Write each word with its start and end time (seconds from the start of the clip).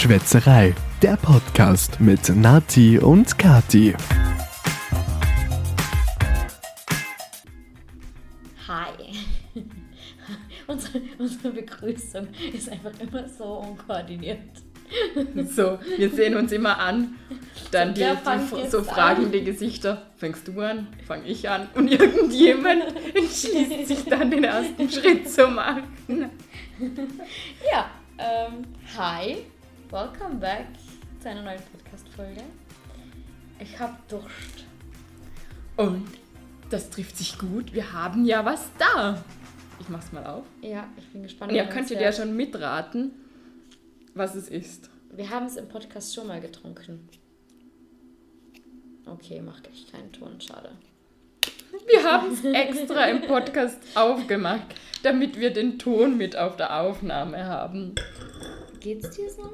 Schwätzerei, 0.00 0.74
der 1.02 1.18
Podcast 1.18 2.00
mit 2.00 2.34
Nati 2.34 2.98
und 2.98 3.36
Kati. 3.36 3.94
Hi. 8.66 9.12
unsere, 10.66 11.02
unsere 11.18 11.52
Begrüßung 11.52 12.28
ist 12.50 12.70
einfach 12.70 12.92
immer 12.98 13.28
so 13.28 13.44
unkoordiniert. 13.44 14.38
So, 15.54 15.78
wir 15.98 16.08
sehen 16.08 16.34
uns 16.34 16.50
immer 16.50 16.78
an. 16.78 17.16
Dann 17.70 17.94
So, 17.94 18.02
die, 18.02 18.62
die, 18.62 18.70
so 18.70 18.82
fragende 18.82 19.42
Gesichter. 19.42 20.06
Fängst 20.16 20.48
du 20.48 20.58
an? 20.62 20.88
Fang 21.06 21.26
ich 21.26 21.46
an? 21.46 21.68
Und 21.74 21.88
irgendjemand 21.88 22.84
entschließt 23.14 23.86
sich 23.86 24.04
dann 24.06 24.30
den 24.30 24.44
ersten 24.44 24.90
Schritt 24.90 25.28
zu 25.28 25.46
machen. 25.46 26.30
Ja, 27.70 27.90
ähm, 28.18 28.64
hi. 28.96 29.44
Welcome 29.90 30.36
back 30.36 30.66
zu 31.20 31.28
einer 31.28 31.42
neuen 31.42 31.60
Podcast-Folge. 31.72 32.42
Ich 33.58 33.78
hab 33.78 34.06
Durst. 34.08 34.64
Und 35.76 36.06
das 36.70 36.90
trifft 36.90 37.16
sich 37.16 37.38
gut. 37.38 37.72
Wir 37.72 37.92
haben 37.92 38.24
ja 38.24 38.44
was 38.44 38.70
da. 38.78 39.22
Ich 39.80 39.88
mach's 39.88 40.12
mal 40.12 40.24
auf. 40.26 40.44
Ja, 40.62 40.88
ich 40.96 41.06
bin 41.08 41.22
gespannt. 41.22 41.50
Und 41.52 41.56
ihr 41.58 41.66
was 41.66 41.74
könntet 41.74 41.98
wir- 41.98 42.02
ja 42.02 42.12
schon 42.12 42.36
mitraten, 42.36 43.12
was 44.14 44.34
es 44.34 44.48
ist. 44.48 44.90
Wir 45.12 45.28
haben 45.30 45.46
es 45.46 45.56
im 45.56 45.68
Podcast 45.68 46.14
schon 46.14 46.28
mal 46.28 46.40
getrunken. 46.40 47.08
Okay, 49.06 49.40
macht 49.42 49.66
echt 49.68 49.90
keinen 49.90 50.12
Ton, 50.12 50.40
schade. 50.40 50.70
Wir 51.88 52.04
haben 52.04 52.32
es 52.32 52.44
extra 52.44 53.06
im 53.06 53.22
Podcast 53.22 53.78
aufgemacht, 53.96 54.66
damit 55.02 55.38
wir 55.38 55.52
den 55.52 55.78
Ton 55.78 56.16
mit 56.16 56.36
auf 56.36 56.56
der 56.56 56.80
Aufnahme 56.80 57.44
haben. 57.44 57.94
Geht's 58.78 59.10
dir 59.10 59.28
so? 59.30 59.50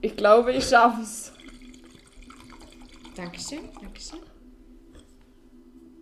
Ich 0.00 0.16
glaube, 0.16 0.52
ich 0.52 0.64
schaff's. 0.64 1.32
Dankeschön, 3.16 3.60
Dankeschön. 3.80 4.18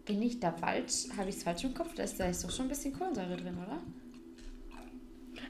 Bin 0.05 0.23
ich 0.23 0.41
da 0.41 0.53
falsch? 0.53 1.07
Habe 1.17 1.29
ich 1.29 1.37
es 1.37 1.43
falsch 1.43 1.65
im 1.65 1.75
Kopf? 1.75 1.95
Da 1.95 2.05
ist, 2.05 2.19
da 2.19 2.27
ist 2.27 2.45
doch 2.45 2.51
schon 2.51 2.67
ein 2.67 2.69
bisschen 2.69 2.97
Kohlensäure 2.97 3.37
drin, 3.37 3.57
oder? 3.67 3.79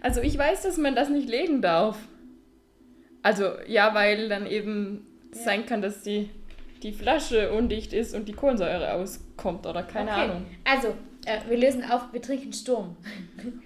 Also 0.00 0.20
ich 0.20 0.36
weiß, 0.38 0.62
dass 0.62 0.76
man 0.78 0.94
das 0.94 1.10
nicht 1.10 1.28
legen 1.28 1.60
darf. 1.62 1.98
Also 3.22 3.50
ja, 3.66 3.94
weil 3.94 4.28
dann 4.28 4.46
eben 4.46 5.06
Ja. 5.34 5.42
sein 5.42 5.66
kann, 5.66 5.82
dass 5.82 6.02
die, 6.02 6.30
die 6.82 6.92
Flasche 6.92 7.52
undicht 7.52 7.92
ist 7.92 8.14
und 8.14 8.26
die 8.28 8.32
Kohlensäure 8.32 8.92
auskommt 8.94 9.66
oder 9.66 9.82
keine 9.82 10.10
Okay. 10.12 10.20
Ahnung. 10.20 10.46
Also, 10.64 10.88
äh, 11.26 11.40
wir 11.48 11.58
lösen 11.58 11.84
auf, 11.84 12.12
wir 12.12 12.22
trinken 12.22 12.52
Sturm. 12.52 12.96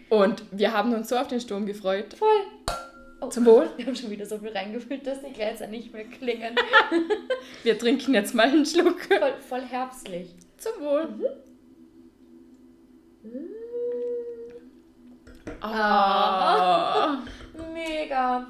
Und 0.08 0.42
wir 0.50 0.72
haben 0.72 0.92
uns 0.94 1.08
so 1.10 1.16
auf 1.16 1.28
den 1.28 1.40
Sturm 1.40 1.66
gefreut. 1.66 2.14
Voll. 2.14 2.28
Oh, 3.22 3.28
Zum 3.28 3.46
Wohl. 3.46 3.70
Wir 3.76 3.86
haben 3.86 3.94
schon 3.94 4.10
wieder 4.10 4.26
so 4.26 4.38
viel 4.38 4.48
reingefüllt, 4.48 5.06
dass 5.06 5.22
die 5.22 5.32
Gläser 5.32 5.68
nicht 5.68 5.92
mehr 5.92 6.04
klingen. 6.04 6.56
Wir 7.62 7.78
trinken 7.78 8.14
jetzt 8.14 8.34
mal 8.34 8.48
einen 8.48 8.66
Schluck. 8.66 9.00
voll, 9.02 9.34
voll 9.48 9.62
herbstlich. 9.62 10.34
Zum 10.56 10.72
Wohl. 10.82 11.08
Ah. 15.60 17.22
Mega. 17.72 18.46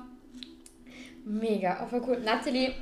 Mega. 1.25 1.87
Voll 1.87 2.03
cool. 2.07 2.21
Natalie 2.21 2.73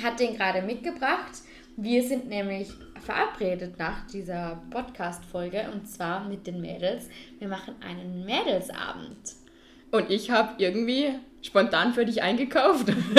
hat 0.00 0.20
den 0.20 0.36
gerade 0.36 0.62
mitgebracht. 0.62 1.42
Wir 1.76 2.02
sind 2.04 2.28
nämlich 2.28 2.70
verabredet 3.04 3.76
nach 3.78 4.06
dieser 4.06 4.62
Podcast-Folge 4.70 5.68
und 5.72 5.88
zwar 5.88 6.28
mit 6.28 6.46
den 6.46 6.60
Mädels. 6.60 7.08
Wir 7.40 7.48
machen 7.48 7.74
einen 7.80 8.24
Mädelsabend. 8.24 9.47
Und 9.90 10.10
ich 10.10 10.30
habe 10.30 10.50
irgendwie 10.58 11.10
spontan 11.42 11.94
für 11.94 12.04
dich 12.04 12.22
eingekauft. 12.22 12.88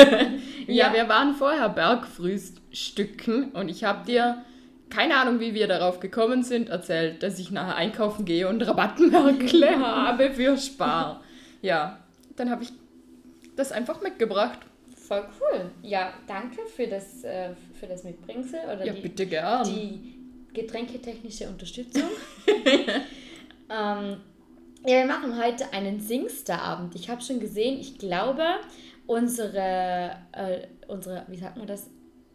ja, 0.68 0.88
Ja. 0.90 0.94
wir 0.94 1.10
waren 1.10 1.34
vorher 1.36 1.70
Bergfrühstücken 1.70 3.52
und 3.52 3.70
ich 3.70 3.84
habe 3.84 4.06
dir, 4.06 4.44
keine 4.90 5.18
Ahnung, 5.18 5.40
wie 5.40 5.54
wir 5.54 5.68
darauf 5.68 6.00
gekommen 6.00 6.44
sind, 6.44 6.70
erzählt, 6.70 7.24
dass 7.24 7.40
ich 7.40 7.52
nachher 7.52 7.76
einkaufen 7.76 8.26
gehe 8.26 8.48
und 8.48 8.62
Rabattmerkle 8.62 9.80
habe 9.86 10.32
für 10.32 10.58
Spar. 10.58 11.24
Ja, 11.62 12.00
dann 12.36 12.50
habe 12.50 12.64
ich 12.64 12.72
das 13.56 13.72
einfach 13.72 14.02
mitgebracht. 14.02 14.60
Voll 14.96 15.24
cool. 15.42 15.72
Ja, 15.82 16.14
danke 16.28 16.60
für 16.76 16.86
das, 16.88 17.24
äh, 17.24 17.50
für 17.80 17.88
das 17.88 18.04
Mitbringsel 18.04 18.60
oder 18.66 18.86
Ja, 18.86 18.94
die, 18.94 19.02
bitte 19.02 19.26
gern. 19.26 19.64
die 19.64 20.16
getränketechnische 20.54 21.48
Unterstützung. 21.48 22.04
ähm, 23.70 24.18
ja, 24.86 25.00
wir 25.00 25.06
machen 25.06 25.38
heute 25.42 25.72
einen 25.74 26.00
Singster-Abend. 26.00 26.96
Ich 26.96 27.10
habe 27.10 27.22
schon 27.22 27.40
gesehen, 27.40 27.80
ich 27.80 27.98
glaube, 27.98 28.44
unsere, 29.08 30.12
äh, 30.32 30.68
unsere, 30.88 31.26
wie 31.28 31.38
sagt 31.38 31.58
man 31.58 31.68
das, 31.68 31.90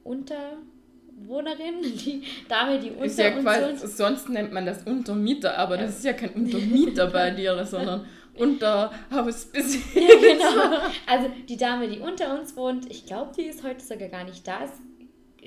Unterwohnerin, 0.04 1.80
die 1.82 2.22
Dame, 2.48 2.78
die 2.78 2.90
unter 2.90 3.04
ist 3.04 3.18
ja 3.18 3.34
uns 3.34 3.42
quasi, 3.44 3.62
wohnt. 3.64 3.78
sonst 3.96 4.28
nennt 4.28 4.52
man 4.52 4.66
das 4.66 4.82
Untermieter, 4.84 5.56
aber 5.58 5.76
Ja. 5.76 5.82
das 5.82 5.96
ist 5.98 6.04
ja 6.04 6.12
kein 6.12 6.30
Untermieter 6.30 7.06
bei 7.08 7.30
dir, 7.30 7.64
sondern 7.66 8.06
Unterhausbesitzer. 8.36 10.00
Ja, 10.00 10.08
genau. 10.20 10.78
Also 11.06 11.30
die 11.48 11.56
Dame, 11.56 11.88
die 11.88 12.00
unter 12.00 12.38
uns 12.38 12.56
wohnt, 12.56 12.90
ich 12.90 13.06
glaube, 13.06 13.32
die 13.36 13.42
ist 13.42 13.62
heute 13.62 13.84
sogar 13.84 14.08
gar 14.08 14.24
nicht 14.24 14.46
da. 14.46 14.64
Es 14.64 14.72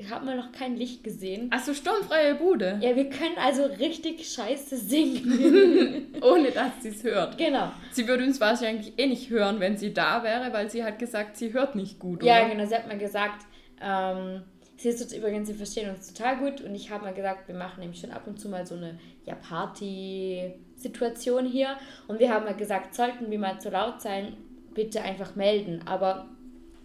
hat 0.09 0.25
man 0.25 0.38
noch 0.38 0.52
kein 0.52 0.75
Licht 0.75 1.03
gesehen. 1.03 1.52
Achso, 1.52 1.74
sturmfreie 1.74 2.35
Bude. 2.35 2.78
Ja, 2.81 2.96
wir 2.96 3.09
können 3.09 3.38
also 3.38 3.63
richtig 3.66 4.28
scheiße 4.28 4.78
singen. 4.78 6.13
Ohne 6.22 6.52
dass 6.52 6.72
sie 6.81 6.90
es 6.90 7.03
hört. 7.03 7.38
genau. 7.38 7.72
Sie 7.91 8.07
würde 8.07 8.24
uns 8.24 8.40
wahrscheinlich 8.40 8.94
eh 8.97 9.07
nicht 9.07 9.30
hören, 9.30 9.59
wenn 9.59 9.78
sie 9.78 9.94
da 9.94 10.24
wäre, 10.24 10.52
weil 10.53 10.69
sie 10.69 10.84
hat 10.84 11.00
gesagt, 11.00 11.38
sie 11.38 11.53
hört 11.53 11.75
nicht 11.75 12.00
gut, 12.00 12.24
Ja, 12.24 12.40
oder? 12.41 12.50
genau. 12.53 12.66
Sie 12.66 12.75
hat 12.75 12.88
mal 12.88 12.97
gesagt, 12.97 13.46
ähm, 13.81 14.44
sie 14.78 14.90
ist 14.90 15.02
uns 15.02 15.13
übrigens, 15.13 15.47
sie 15.47 15.53
verstehen 15.56 15.90
uns 15.90 16.13
total 16.13 16.38
gut 16.38 16.62
und 16.62 16.75
ich 16.75 16.90
habe 16.91 17.06
mal 17.06 17.13
gesagt, 17.13 17.47
wir 17.47 17.56
machen 17.56 17.80
nämlich 17.80 18.00
schon 18.00 18.12
ab 18.12 18.24
und 18.28 18.40
zu 18.40 18.50
mal 18.50 18.66
so 18.66 18.75
eine 18.75 19.00
ja, 19.25 19.36
Party-Situation 19.36 21.46
hier 21.46 21.78
und 22.07 22.19
wir 22.19 22.34
haben 22.34 22.46
mal 22.46 22.56
gesagt, 22.56 22.96
sollten 22.96 23.30
wir 23.31 23.40
mal 23.40 23.59
zu 23.59 23.69
laut 23.69 24.02
sein, 24.02 24.34
bitte 24.74 25.02
einfach 25.02 25.36
melden. 25.36 25.81
Aber 25.86 26.28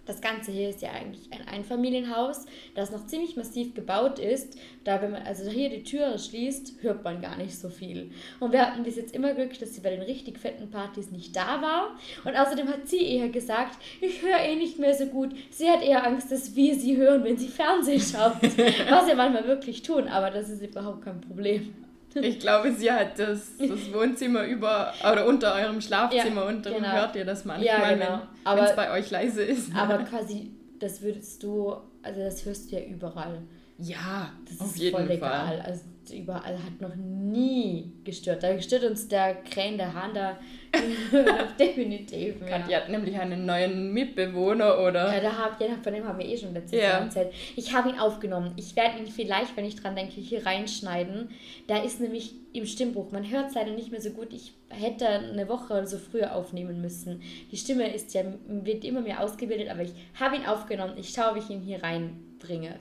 das 0.07 0.21
Ganze 0.21 0.51
hier 0.51 0.69
ist 0.69 0.83
ja 0.83 0.91
eigentlich 0.91 1.31
ein 1.33 1.47
Einfamilienhaus, 1.47 2.47
das 2.75 2.91
noch 2.91 3.07
ziemlich 3.07 3.37
massiv 3.37 3.75
gebaut 3.75 4.19
ist. 4.19 4.59
Da, 4.85 5.01
wenn 5.01 5.13
man 5.13 5.23
also 5.23 5.49
hier 5.49 5.71
die 5.71 5.85
Türe 5.85 6.19
schließt, 6.19 6.83
hört 6.83 7.05
man 7.05 7.21
gar 7.21 7.37
nicht 7.37 7.57
so 7.57 7.69
viel. 7.69 8.11
Und 8.41 8.53
wir 8.53 8.67
hatten 8.67 8.83
bis 8.83 8.97
jetzt 8.97 9.15
immer 9.15 9.35
Glück, 9.35 9.59
dass 9.59 9.75
sie 9.75 9.81
bei 9.81 9.91
den 9.91 10.03
richtig 10.03 10.39
fetten 10.39 10.71
Partys 10.71 11.11
nicht 11.11 11.37
da 11.37 11.63
war. 11.63 11.97
Und 12.25 12.37
außerdem 12.37 12.69
hat 12.69 12.89
sie 12.89 13.05
eher 13.05 13.29
gesagt, 13.29 13.79
ich 14.01 14.23
höre 14.23 14.41
eh 14.41 14.57
nicht 14.57 14.79
mehr 14.79 14.95
so 14.95 15.07
gut. 15.07 15.31
Sie 15.51 15.71
hat 15.71 15.83
eher 15.83 16.05
Angst, 16.05 16.33
dass 16.33 16.57
wir 16.57 16.75
sie 16.75 16.97
hören, 16.97 17.23
wenn 17.25 17.37
sie 17.37 17.49
Fernsehen 17.49 18.01
schaut. 18.01 18.43
Was 18.91 19.07
wir 19.07 19.15
manchmal 19.15 19.47
wirklich 19.47 19.83
tun, 19.83 20.09
aber 20.09 20.31
das 20.31 20.51
ist 20.51 20.63
überhaupt 20.63 21.03
kein 21.05 21.21
Problem. 21.21 21.75
Ich 22.15 22.39
glaube, 22.41 22.73
sie 22.73 22.91
hat 22.91 23.19
das, 23.19 23.57
das 23.59 23.93
Wohnzimmer 23.93 24.45
über 24.45 24.93
oder 25.01 25.27
unter 25.27 25.55
eurem 25.55 25.81
Schlafzimmer 25.81 26.43
Ja, 26.43 26.49
und 26.49 26.67
darum 26.67 26.83
genau. 26.83 26.93
hört 26.93 27.17
ihr 27.17 27.25
das 27.25 27.45
manchmal, 27.45 27.67
Ja, 27.67 27.93
genau. 27.93 28.21
wenn 28.57 28.65
es 28.65 28.77
bei 28.77 28.91
euch 28.93 29.11
leise 29.11 29.43
ist. 29.43 29.75
Aber 29.75 29.99
quasi, 30.05 30.51
das 30.79 31.03
würdest 31.03 31.43
du, 31.43 31.77
also 32.03 32.21
das 32.21 32.45
hörst 32.45 32.71
du 32.71 32.77
ja 32.77 32.83
überall. 32.85 33.43
Ja, 33.83 34.33
Das 34.49 34.61
auf 34.61 34.69
ist 34.75 34.79
jeden 34.79 34.97
voll 34.97 35.07
Fall. 35.07 35.17
egal. 35.17 35.61
Also 35.67 35.83
überall 36.15 36.55
hat 36.59 36.81
noch 36.81 36.95
nie 36.97 37.93
gestört. 38.05 38.43
Da 38.43 38.61
stört 38.61 38.85
uns 38.85 39.09
der 39.09 39.37
Krähen, 39.43 39.77
der 39.79 39.95
Hahn 39.95 40.13
da 40.15 40.37
definitiv. 41.59 42.41
Ja. 42.41 42.59
Katja 42.59 42.79
hat 42.81 42.89
nämlich 42.89 43.19
einen 43.19 43.47
neuen 43.47 43.93
Mitbewohner 43.93 44.79
oder 44.81 45.15
Ja, 45.15 45.21
da 45.21 45.37
hab, 45.39 45.61
ja, 45.61 45.69
von 45.83 45.93
dem 45.93 46.05
haben 46.05 46.19
wir 46.19 46.27
eh 46.27 46.37
schon 46.37 46.53
letztes 46.55 46.81
Ja. 46.81 46.89
Jahr 46.89 47.01
erzählt. 47.03 47.33
Ich 47.57 47.75
habe 47.75 47.91
ihn 47.91 47.99
aufgenommen. 47.99 48.53
Ich 48.57 48.75
werde 48.77 48.99
ihn 48.99 49.07
vielleicht, 49.07 49.57
wenn 49.57 49.65
ich 49.65 49.77
dran 49.77 49.95
denke, 49.97 50.21
hier 50.21 50.45
reinschneiden. 50.45 51.31
Da 51.67 51.79
ist 51.83 52.01
nämlich 52.01 52.35
im 52.53 52.67
Stimmbruch. 52.67 53.11
Man 53.13 53.31
hört 53.31 53.49
es 53.51 53.55
leider 53.55 53.73
nicht 53.73 53.91
mehr 53.91 54.01
so 54.01 54.11
gut. 54.11 54.33
Ich 54.33 54.53
hätte 54.69 55.07
eine 55.09 55.49
Woche 55.49 55.73
oder 55.75 55.87
so 55.87 55.99
früher 55.99 56.35
aufnehmen 56.35 56.81
müssen. 56.81 57.23
Die 57.51 57.57
Stimme 57.57 57.93
ist 57.95 58.13
ja, 58.15 58.23
wird 58.49 58.85
immer 58.85 59.01
mehr 59.03 59.23
ausgebildet, 59.23 59.69
aber 59.71 59.83
ich 59.83 59.93
habe 60.19 60.37
ihn 60.37 60.47
aufgenommen. 60.47 60.95
Ich 60.99 61.11
schaue, 61.11 61.37
wie 61.37 61.39
ich 61.41 61.51
ihn 61.51 61.61
hier 61.61 61.83
reinbringe. 61.83 62.81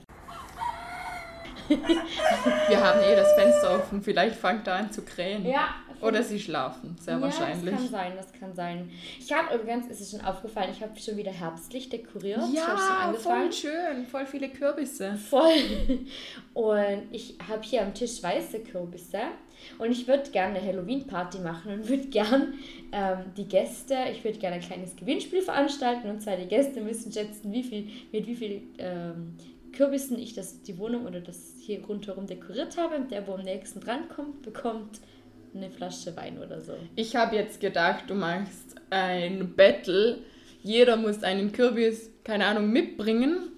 Wir 1.68 2.80
haben 2.82 3.00
eh 3.00 3.16
das 3.16 3.32
Fenster 3.34 3.76
offen, 3.76 4.02
vielleicht 4.02 4.36
fängt 4.36 4.66
er 4.66 4.74
an 4.74 4.92
zu 4.92 5.02
krähen. 5.02 5.46
Ja, 5.46 5.74
Oder 6.00 6.22
sie 6.22 6.40
schlafen, 6.40 6.96
sehr 7.00 7.20
wahrscheinlich. 7.20 7.64
Ja, 7.64 7.70
das 7.70 7.80
kann 7.80 7.90
sein, 7.90 8.12
das 8.16 8.32
kann 8.32 8.54
sein. 8.54 8.90
Ich 9.20 9.32
habe 9.32 9.54
übrigens, 9.54 9.86
ist 9.86 10.00
es 10.00 10.10
schon 10.10 10.20
aufgefallen, 10.20 10.70
ich 10.72 10.82
habe 10.82 10.98
schon 10.98 11.16
wieder 11.16 11.30
herbstlich 11.30 11.88
dekoriert. 11.88 12.42
Ja, 12.52 13.14
voll 13.16 13.52
schön, 13.52 14.06
voll 14.10 14.26
viele 14.26 14.48
Kürbisse. 14.48 15.16
Voll. 15.16 16.00
Und 16.54 17.02
ich 17.12 17.36
habe 17.48 17.62
hier 17.62 17.82
am 17.82 17.94
Tisch 17.94 18.22
weiße 18.22 18.60
Kürbisse. 18.60 19.20
Und 19.78 19.92
ich 19.92 20.08
würde 20.08 20.30
gerne 20.30 20.58
eine 20.58 20.66
Halloween-Party 20.66 21.38
machen 21.38 21.72
und 21.72 21.88
würde 21.88 22.08
gern 22.08 22.54
ähm, 22.90 23.18
die 23.36 23.46
Gäste, 23.46 23.96
ich 24.10 24.24
würde 24.24 24.38
gerne 24.38 24.56
ein 24.56 24.62
kleines 24.62 24.96
Gewinnspiel 24.96 25.42
veranstalten. 25.42 26.10
Und 26.10 26.20
zwar 26.20 26.36
die 26.36 26.46
Gäste 26.46 26.80
müssen 26.80 27.12
schätzen, 27.12 27.52
wie 27.52 27.62
viel, 27.62 27.88
mit 28.10 28.26
wie 28.26 28.34
viel 28.34 28.62
ähm, 28.78 29.36
Kürbissen 29.72 30.18
ich 30.18 30.34
das, 30.34 30.62
die 30.62 30.78
Wohnung 30.78 31.06
oder 31.06 31.20
das 31.20 31.54
hier 31.60 31.84
rundherum 31.84 32.26
dekoriert 32.26 32.76
habe. 32.76 33.00
Der, 33.10 33.26
wo 33.26 33.34
am 33.34 33.42
nächsten 33.42 33.80
drankommt, 33.80 34.42
bekommt 34.42 35.00
eine 35.54 35.70
Flasche 35.70 36.16
Wein 36.16 36.38
oder 36.38 36.60
so. 36.60 36.74
Ich 36.96 37.14
habe 37.16 37.36
jetzt 37.36 37.60
gedacht, 37.60 38.04
du 38.08 38.14
machst 38.14 38.74
ein 38.90 39.54
Battle 39.56 40.18
jeder 40.64 40.96
muss 40.96 41.24
einen 41.24 41.50
Kürbis, 41.52 42.10
keine 42.22 42.46
Ahnung, 42.46 42.70
mitbringen 42.70 43.48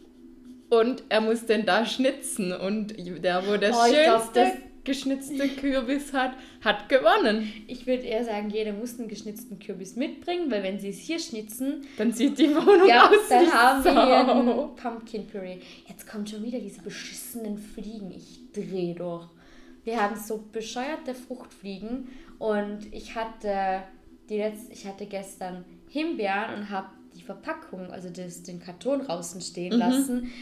und 0.71 1.03
er 1.11 1.21
muss 1.21 1.45
den 1.45 1.67
da 1.67 1.85
schnitzen 1.85 2.51
und 2.53 2.95
der, 3.23 3.47
wo 3.47 3.57
das 3.59 3.77
Oh, 3.77 3.87
ich 3.87 4.03
glaub, 4.03 4.21
schönste 4.23 4.41
das- 4.41 4.53
geschnitzte 4.85 5.49
Kürbis 5.49 6.13
hat, 6.13 6.33
hat 6.63 6.89
gewonnen. 6.89 7.53
Ich 7.67 7.87
würde 7.87 8.03
eher 8.05 8.25
sagen, 8.25 8.51
jeder 8.51 8.73
muss 8.73 8.99
einen 8.99 9.09
geschnitzten 9.09 9.59
Kürbis 9.59 9.97
mitbringen, 9.97 10.51
weil 10.51 10.63
wenn 10.63 10.79
sie 10.79 10.91
es 10.91 10.99
hier 10.99 11.19
schnitzen, 11.19 11.87
Dann 11.97 12.13
sieht 12.13 12.39
die 12.39 12.55
Wohnung 12.55 12.89
ja, 12.89 13.09
aus 13.09 13.17
dann 13.29 13.53
haben 13.53 13.85
wir 13.85 13.93
hier 13.93 14.25
Sau. 14.27 14.39
einen 14.41 14.77
Pumpkin 14.77 15.27
Puree. 15.27 15.59
Jetzt 15.89 16.07
kommen 16.07 16.27
schon 16.27 16.43
wieder 16.43 16.59
diese 16.59 16.83
beschissenen 16.83 17.59
Fliegen. 17.59 18.11
Ich 18.13 18.41
drehe 18.53 18.95
durch. 18.95 19.27
Wir 19.85 20.01
haben 20.03 20.17
so 20.17 20.45
bescheuerte 20.53 21.15
Fruchtfliegen 21.15 22.09
und 22.39 22.79
ich 22.93 23.15
hatte 23.15 23.83
die 24.29 24.39
letzte, 24.39 24.73
ich 24.73 24.87
hatte 24.87 25.07
gestern 25.07 25.65
Himbeeren 25.89 26.55
und 26.57 26.71
habe 26.71 26.89
die 27.15 27.23
Verpackung, 27.23 27.91
also 27.91 28.09
das, 28.09 28.43
den 28.43 28.59
Karton 28.61 29.01
draußen 29.03 29.41
stehen 29.41 29.75
Mhm. 29.75 29.79
lassen. 29.79 30.33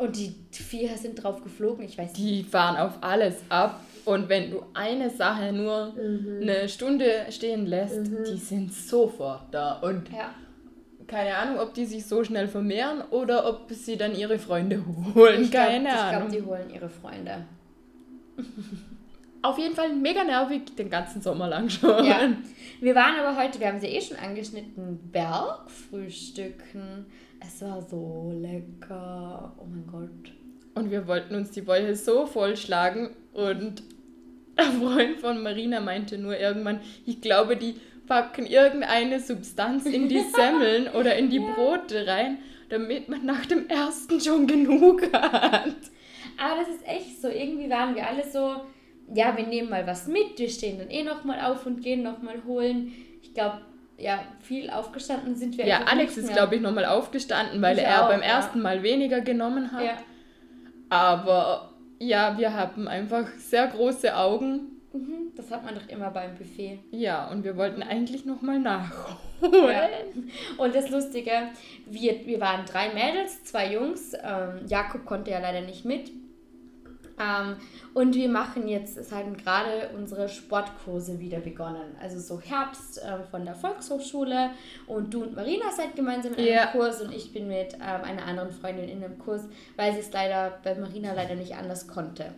Und 0.00 0.16
die 0.16 0.34
Viecher 0.50 0.96
sind 0.96 1.22
drauf 1.22 1.42
geflogen. 1.42 1.84
Ich 1.84 1.98
weiß 1.98 2.12
nicht. 2.12 2.18
Die 2.18 2.42
fahren 2.42 2.76
auf 2.76 2.94
alles 3.02 3.36
ab. 3.48 3.80
Und 4.06 4.28
wenn 4.30 4.50
du 4.50 4.62
eine 4.72 5.10
Sache 5.10 5.52
nur 5.52 5.92
Mhm. 5.92 6.38
eine 6.42 6.68
Stunde 6.68 7.26
stehen 7.30 7.66
lässt, 7.66 8.00
die 8.32 8.38
sind 8.38 8.72
sofort 8.72 9.42
da. 9.52 9.74
Und 9.80 10.08
Ja. 10.10 10.30
keine 11.06 11.34
Ahnung, 11.36 11.58
ob 11.60 11.74
die 11.74 11.84
sich 11.84 12.06
so 12.06 12.24
schnell 12.24 12.48
vermehren 12.48 13.02
oder 13.10 13.46
ob 13.48 13.70
sie 13.72 13.96
dann 13.98 14.14
ihre 14.16 14.38
Freunde 14.38 14.82
holen. 15.14 15.42
Ich 15.42 15.50
glaube, 15.50 15.66
keine 15.66 15.92
Ahnung. 15.98 16.30
glaub, 16.30 16.40
die 16.40 16.46
holen 16.48 16.70
ihre 16.74 16.88
Freunde. 16.88 17.44
Auf 19.42 19.58
jeden 19.58 19.74
Fall 19.74 19.94
mega 19.94 20.22
nervig 20.24 20.74
den 20.76 20.88
ganzen 20.90 21.20
Sommer 21.22 21.48
lang 21.48 21.68
schon. 21.70 22.04
Ja. 22.04 22.20
Wir 22.80 22.94
waren 22.94 23.18
aber 23.20 23.36
heute, 23.42 23.58
wir 23.60 23.68
haben 23.68 23.80
sie 23.80 23.86
eh 23.88 24.00
schon 24.00 24.16
angeschnitten, 24.18 24.98
Bergfrühstücken. 25.12 27.06
Es 27.40 27.62
war 27.62 27.82
so 27.82 28.32
lecker. 28.34 29.54
Oh 29.58 29.66
mein 29.70 29.86
Gott. 29.90 30.32
Und 30.74 30.90
wir 30.90 31.06
wollten 31.06 31.34
uns 31.34 31.50
die 31.50 31.62
Bäuche 31.62 31.96
so 31.96 32.26
vollschlagen 32.26 33.10
und 33.32 33.82
ein 34.56 34.80
Freund 34.80 35.18
von 35.20 35.42
Marina 35.42 35.80
meinte 35.80 36.18
nur 36.18 36.38
irgendwann, 36.38 36.80
ich 37.06 37.20
glaube, 37.20 37.56
die 37.56 37.74
packen 38.06 38.46
irgendeine 38.46 39.20
Substanz 39.20 39.86
in 39.86 40.08
die 40.08 40.20
Semmeln 40.34 40.88
oder 40.88 41.16
in 41.16 41.30
die 41.30 41.38
Brote 41.38 42.06
rein, 42.06 42.38
damit 42.68 43.08
man 43.08 43.24
nach 43.24 43.46
dem 43.46 43.68
ersten 43.68 44.20
schon 44.20 44.46
genug 44.46 45.12
hat. 45.12 45.76
Aber 46.36 46.60
das 46.60 46.68
ist 46.68 46.86
echt 46.86 47.20
so. 47.20 47.28
Irgendwie 47.28 47.70
waren 47.70 47.94
wir 47.94 48.06
alle 48.06 48.24
so, 48.28 48.62
ja, 49.14 49.36
wir 49.36 49.46
nehmen 49.46 49.70
mal 49.70 49.86
was 49.86 50.06
mit, 50.06 50.38
wir 50.38 50.48
stehen 50.48 50.78
dann 50.78 50.90
eh 50.90 51.02
nochmal 51.02 51.40
auf 51.40 51.66
und 51.66 51.82
gehen 51.82 52.02
nochmal 52.02 52.42
holen. 52.44 52.92
Ich 53.22 53.34
glaube, 53.34 53.60
ja, 54.00 54.22
viel 54.40 54.70
aufgestanden 54.70 55.36
sind 55.36 55.58
wir 55.58 55.66
Ja, 55.66 55.82
Alex 55.84 56.16
ist, 56.16 56.32
glaube 56.32 56.56
ich, 56.56 56.60
nochmal 56.60 56.86
aufgestanden, 56.86 57.60
weil 57.62 57.78
Ich 57.78 57.84
er 57.84 58.04
auch, 58.04 58.08
beim 58.08 58.20
ja. 58.20 58.26
ersten 58.26 58.62
Mal 58.62 58.82
weniger 58.82 59.20
genommen 59.20 59.72
hat. 59.72 59.84
Ja. 59.84 59.92
Aber 60.88 61.70
ja, 61.98 62.36
wir 62.38 62.54
haben 62.54 62.88
einfach 62.88 63.26
sehr 63.36 63.66
große 63.68 64.16
Augen. 64.16 64.80
Mhm, 64.92 65.32
das 65.36 65.50
hat 65.50 65.64
man 65.64 65.74
doch 65.74 65.88
immer 65.88 66.10
beim 66.10 66.34
Buffet. 66.34 66.80
Ja, 66.90 67.28
und 67.30 67.44
wir 67.44 67.56
wollten 67.56 67.82
eigentlich 67.82 68.24
nochmal 68.24 68.58
nachholen. 68.58 69.52
Ja. 69.52 69.88
Und 70.58 70.74
das 70.74 70.90
Lustige, 70.90 71.30
wir, 71.86 72.26
wir 72.26 72.40
waren 72.40 72.64
drei 72.64 72.92
Mädels, 72.92 73.44
zwei 73.44 73.72
Jungs. 73.72 74.14
Ähm, 74.14 74.66
Jakob 74.66 75.04
konnte 75.04 75.30
ja 75.30 75.38
leider 75.38 75.60
nicht 75.60 75.84
mit. 75.84 76.10
Ähm, 77.20 77.56
und 77.92 78.14
wir 78.14 78.28
machen 78.28 78.66
jetzt, 78.68 78.96
es 78.96 79.12
haben 79.12 79.36
gerade 79.36 79.90
unsere 79.96 80.28
Sportkurse 80.28 81.18
wieder 81.20 81.40
begonnen. 81.40 81.96
Also 82.00 82.18
so 82.18 82.40
Herbst 82.40 83.00
ähm, 83.04 83.20
von 83.30 83.44
der 83.44 83.54
Volkshochschule. 83.54 84.50
Und 84.86 85.12
du 85.12 85.22
und 85.22 85.36
Marina 85.36 85.70
seid 85.76 85.94
gemeinsam 85.96 86.32
in 86.32 86.38
einem 86.38 86.48
Ja. 86.48 86.66
Kurs 86.66 87.00
und 87.02 87.12
ich 87.12 87.32
bin 87.32 87.48
mit 87.48 87.74
ähm, 87.74 88.04
einer 88.04 88.24
anderen 88.24 88.50
Freundin 88.50 88.88
in 88.88 89.04
einem 89.04 89.18
Kurs, 89.18 89.42
weil 89.76 89.92
sie 89.92 90.00
es 90.00 90.12
leider 90.12 90.58
bei 90.62 90.74
Marina 90.74 91.12
leider 91.12 91.34
nicht 91.34 91.54
anders 91.54 91.86
konnte. 91.86 92.32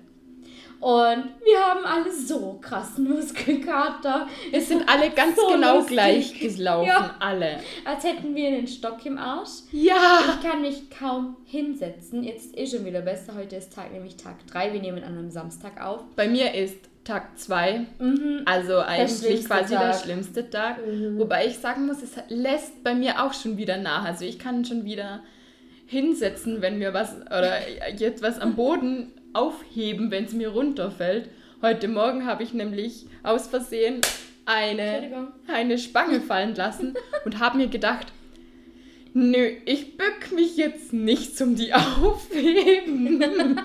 Und 0.82 1.24
wir 1.44 1.60
haben 1.64 1.84
alle 1.84 2.12
so 2.12 2.58
krassen 2.60 3.08
Muskelkater. 3.08 4.26
Es 4.50 4.66
sind 4.68 4.88
alle 4.88 5.10
ganz 5.10 5.36
So 5.36 5.46
genau 5.46 5.76
lustig. 5.76 5.92
gleich 5.94 6.40
gelaufen, 6.40 6.88
Ja. 6.88 7.14
alle. 7.20 7.60
Als 7.84 8.02
hätten 8.02 8.34
wir 8.34 8.48
einen 8.48 8.66
Stock 8.66 9.06
im 9.06 9.16
Arsch. 9.16 9.60
Ja! 9.70 10.18
Ich 10.40 10.48
kann 10.48 10.60
mich 10.60 10.90
kaum 10.90 11.36
hinsetzen. 11.44 12.24
Jetzt 12.24 12.46
ist 12.56 12.58
eh 12.58 12.76
schon 12.76 12.84
wieder 12.84 13.00
besser. 13.02 13.34
Heute 13.36 13.54
ist 13.56 13.72
Tag 13.72 13.92
nämlich 13.92 14.16
Tag 14.16 14.44
3. 14.48 14.72
Wir 14.72 14.80
nehmen 14.80 15.04
an 15.04 15.16
einem 15.16 15.30
Samstag 15.30 15.80
auf. 15.80 16.00
Bei 16.16 16.26
mir 16.26 16.52
ist 16.52 16.76
Tag 17.04 17.38
2, 17.38 17.86
Mhm. 18.00 18.42
also 18.44 18.78
eigentlich 18.78 19.44
quasi 19.46 19.70
der 19.74 19.92
Tag. 19.92 20.00
schlimmste 20.02 20.50
Tag. 20.50 20.84
Mhm. 20.84 21.16
Wobei 21.18 21.46
ich 21.46 21.58
sagen 21.58 21.86
muss, 21.86 22.02
es 22.02 22.12
lässt 22.28 22.82
bei 22.82 22.94
mir 22.94 23.22
auch 23.22 23.32
schon 23.34 23.56
wieder 23.56 23.76
nach. 23.76 24.04
Also 24.04 24.24
ich 24.24 24.38
kann 24.40 24.64
schon 24.64 24.84
wieder 24.84 25.20
hinsetzen, 25.92 26.62
wenn 26.62 26.78
mir 26.78 26.94
was 26.94 27.14
oder 27.26 27.58
jetzt 27.96 28.22
was 28.22 28.40
am 28.40 28.56
Boden 28.56 29.12
aufheben, 29.34 30.10
wenn 30.10 30.24
es 30.24 30.32
mir 30.32 30.48
runterfällt. 30.48 31.28
Heute 31.60 31.86
Morgen 31.86 32.26
habe 32.26 32.42
ich 32.42 32.54
nämlich 32.54 33.06
aus 33.22 33.46
Versehen 33.46 34.00
eine, 34.46 35.28
eine 35.46 35.78
Spange 35.78 36.20
fallen 36.20 36.54
lassen 36.54 36.94
und 37.24 37.38
habe 37.38 37.58
mir 37.58 37.68
gedacht, 37.68 38.06
nö, 39.12 39.50
ich 39.66 39.98
bück 39.98 40.32
mich 40.34 40.56
jetzt 40.56 40.92
nicht 40.92 41.36
zum 41.36 41.54
die 41.56 41.72
aufheben. 41.74 43.22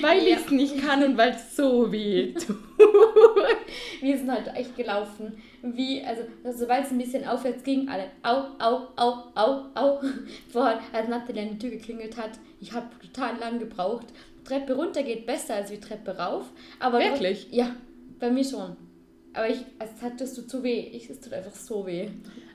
weil 0.00 0.18
Ja. 0.18 0.36
ich 0.36 0.44
es 0.44 0.50
nicht 0.50 0.78
kann 0.80 1.02
und 1.04 1.16
weil 1.16 1.30
es 1.32 1.56
so 1.56 1.90
weh 1.90 2.32
tut. 2.34 2.56
Wir 4.00 4.16
sind 4.18 4.30
heute 4.30 4.50
echt 4.50 4.76
gelaufen. 4.76 5.40
Wie, 5.62 6.02
also, 6.04 6.22
sobald 6.56 6.84
es 6.86 6.90
ein 6.90 6.98
bisschen 6.98 7.26
aufwärts 7.26 7.62
ging, 7.62 7.88
alle 7.88 8.10
au, 8.22 8.44
au, 8.58 8.88
au, 8.96 9.14
au, 9.34 9.64
au. 9.74 10.00
Vorher, 10.52 10.80
als 10.92 11.08
Nathalie 11.08 11.42
an 11.42 11.50
die 11.50 11.58
Tür 11.58 11.70
geklingelt 11.70 12.16
hat, 12.16 12.32
ich 12.60 12.72
habe 12.72 12.86
total 13.00 13.38
lang 13.38 13.58
gebraucht. 13.58 14.06
Treppe 14.44 14.74
runter 14.74 15.02
geht 15.04 15.24
besser 15.26 15.54
als 15.54 15.70
die 15.70 15.78
Treppe 15.78 16.16
rauf. 16.18 16.46
Aber 16.80 16.98
Wirklich? 16.98 17.46
Ja, 17.52 17.74
bei 18.18 18.30
mir 18.30 18.44
schon. 18.44 18.76
Aber 19.34 19.48
ich, 19.48 19.64
als 19.78 19.90
hattest 20.02 20.36
du 20.36 20.42
zu 20.46 20.62
weh. 20.62 20.80
Ich, 20.92 21.08
es 21.08 21.20
tut 21.20 21.32
einfach 21.32 21.54
so 21.54 21.86
weh. 21.86 22.08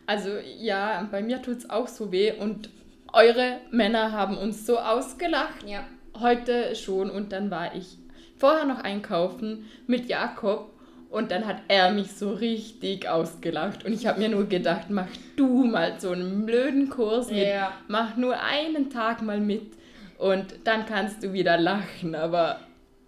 Also 0.05 0.29
ja, 0.59 1.07
bei 1.11 1.21
mir 1.23 1.41
tut 1.41 1.57
es 1.57 1.69
auch 1.69 1.87
so 1.87 2.11
weh 2.11 2.33
und 2.33 2.69
eure 3.13 3.59
Männer 3.71 4.11
haben 4.11 4.37
uns 4.37 4.65
so 4.65 4.77
ausgelacht. 4.79 5.63
Ja. 5.67 5.85
Heute 6.19 6.75
schon 6.75 7.09
und 7.09 7.31
dann 7.31 7.51
war 7.51 7.75
ich 7.75 7.97
vorher 8.37 8.65
noch 8.65 8.79
einkaufen 8.79 9.65
mit 9.87 10.07
Jakob 10.09 10.71
und 11.09 11.31
dann 11.31 11.45
hat 11.45 11.57
er 11.67 11.91
mich 11.91 12.11
so 12.13 12.31
richtig 12.33 13.07
ausgelacht 13.07 13.85
und 13.85 13.93
ich 13.93 14.07
habe 14.07 14.19
mir 14.19 14.29
nur 14.29 14.45
gedacht, 14.47 14.89
mach 14.89 15.07
du 15.35 15.63
mal 15.63 15.99
so 15.99 16.11
einen 16.11 16.45
blöden 16.45 16.89
Kurs 16.89 17.29
mit, 17.29 17.47
Ja. 17.47 17.71
mach 17.87 18.17
nur 18.17 18.39
einen 18.41 18.89
Tag 18.89 19.21
mal 19.21 19.39
mit 19.39 19.71
und 20.17 20.45
dann 20.65 20.85
kannst 20.85 21.23
du 21.23 21.33
wieder 21.33 21.57
lachen, 21.57 22.13
aber 22.15 22.59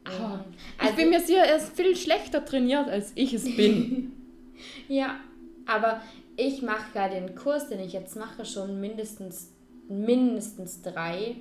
ah, 0.05 0.39
Also- 0.77 0.91
ich 0.91 0.95
bin 0.95 1.09
mir 1.09 1.19
sicher, 1.19 1.43
er 1.45 1.57
ist 1.57 1.75
viel 1.75 1.95
schlechter 1.95 2.45
trainiert, 2.45 2.87
als 2.87 3.11
ich 3.15 3.33
es 3.33 3.43
bin. 3.55 4.13
Ja, 4.89 5.15
aber 5.65 6.01
ich 6.35 6.61
mache 6.61 6.87
ja 6.95 7.07
den 7.07 7.33
Kurs, 7.35 7.69
den 7.69 7.79
ich 7.79 7.93
jetzt 7.93 8.15
mache, 8.17 8.43
schon 8.45 8.79
mindestens, 8.81 9.53
mindestens 9.89 10.81
drei, 10.81 11.35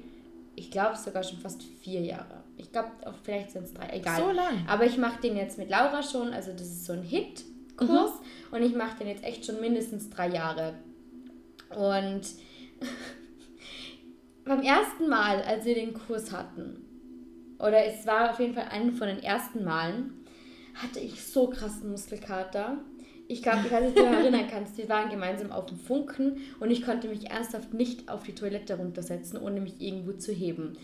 ich 0.57 0.71
glaube 0.71 0.97
sogar 0.97 1.23
schon 1.23 1.39
fast 1.39 1.63
vier 1.63 2.01
Jahre. 2.01 2.43
Ich 2.57 2.73
glaube, 2.73 2.91
vielleicht 3.23 3.53
sind 3.53 3.65
es 3.65 3.75
drei, 3.75 3.89
egal. 3.93 4.21
So 4.21 4.31
lang. 4.31 4.67
Aber 4.67 4.85
ich 4.85 4.99
mache 4.99 5.21
den 5.21 5.37
jetzt 5.37 5.59
mit 5.59 5.71
Laura 5.71 6.03
schon, 6.03 6.33
also 6.33 6.53
das 6.53 6.63
ist 6.63 6.85
so 6.87 6.93
ein 6.95 7.03
Hit-Kurs 7.03 7.89
Mhm. 7.89 8.55
und 8.57 8.63
ich 8.63 8.75
mache 8.75 8.99
den 8.99 9.09
jetzt 9.09 9.23
echt 9.23 9.47
schon 9.47 9.61
mindestens 9.61 10.11
drei 10.11 10.29
Jahre. 10.29 10.75
Und 11.77 12.23
beim 14.45 14.63
ersten 14.63 15.09
Mal, 15.09 15.43
als 15.43 15.65
wir 15.65 15.75
den 15.75 15.95
Kurs 15.95 16.33
hatten, 16.33 16.85
oder 17.59 17.85
es 17.87 18.07
war 18.07 18.31
auf 18.31 18.41
jeden 18.41 18.55
Fall 18.55 18.69
einen 18.71 18.93
von 18.93 19.09
den 19.09 19.23
ersten 19.23 19.65
Malen, 19.65 20.25
hatte 20.75 21.01
ich 21.01 21.23
so 21.25 21.49
krassen 21.49 21.91
Muskelkater. 21.91 22.79
Ich 23.31 23.43
glaube, 23.43 23.61
ich 23.67 23.71
weiß 23.71 23.83
nicht, 23.83 23.91
ob 23.91 24.05
du 24.05 24.11
dich 24.11 24.21
erinnern 24.21 24.49
kannst, 24.51 24.79
wir 24.79 24.89
waren 24.89 25.11
gemeinsam 25.11 25.53
auf 25.53 25.67
dem 25.67 25.79
Funken 25.79 26.39
und 26.61 26.71
ich 26.71 26.83
konnte 26.83 27.09
mich 27.09 27.31
ernsthaft 27.31 27.75
nicht 27.75 28.09
auf 28.09 28.23
die 28.23 28.35
Toilette 28.35 28.79
runtersetzen, 28.79 29.39
ohne 29.39 29.61
mich 29.61 29.83
irgendwo 29.83 30.13
zu 30.13 30.33
heben. 30.33 30.79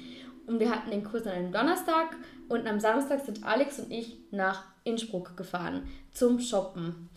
Und 0.47 0.61
wir 0.61 0.71
hatten 0.71 0.91
den 0.91 1.05
Kurs 1.05 1.27
an 1.27 1.33
einem 1.33 1.53
Donnerstag 1.53 2.17
und 2.51 2.67
am 2.69 2.81
Samstag 2.81 3.25
sind 3.25 3.45
Alex 3.45 3.79
und 3.79 3.91
ich 3.91 4.19
nach 4.31 4.65
Innsbruck 4.85 5.39
gefahren 5.39 5.89
zum 6.13 6.39
Shoppen. 6.39 7.09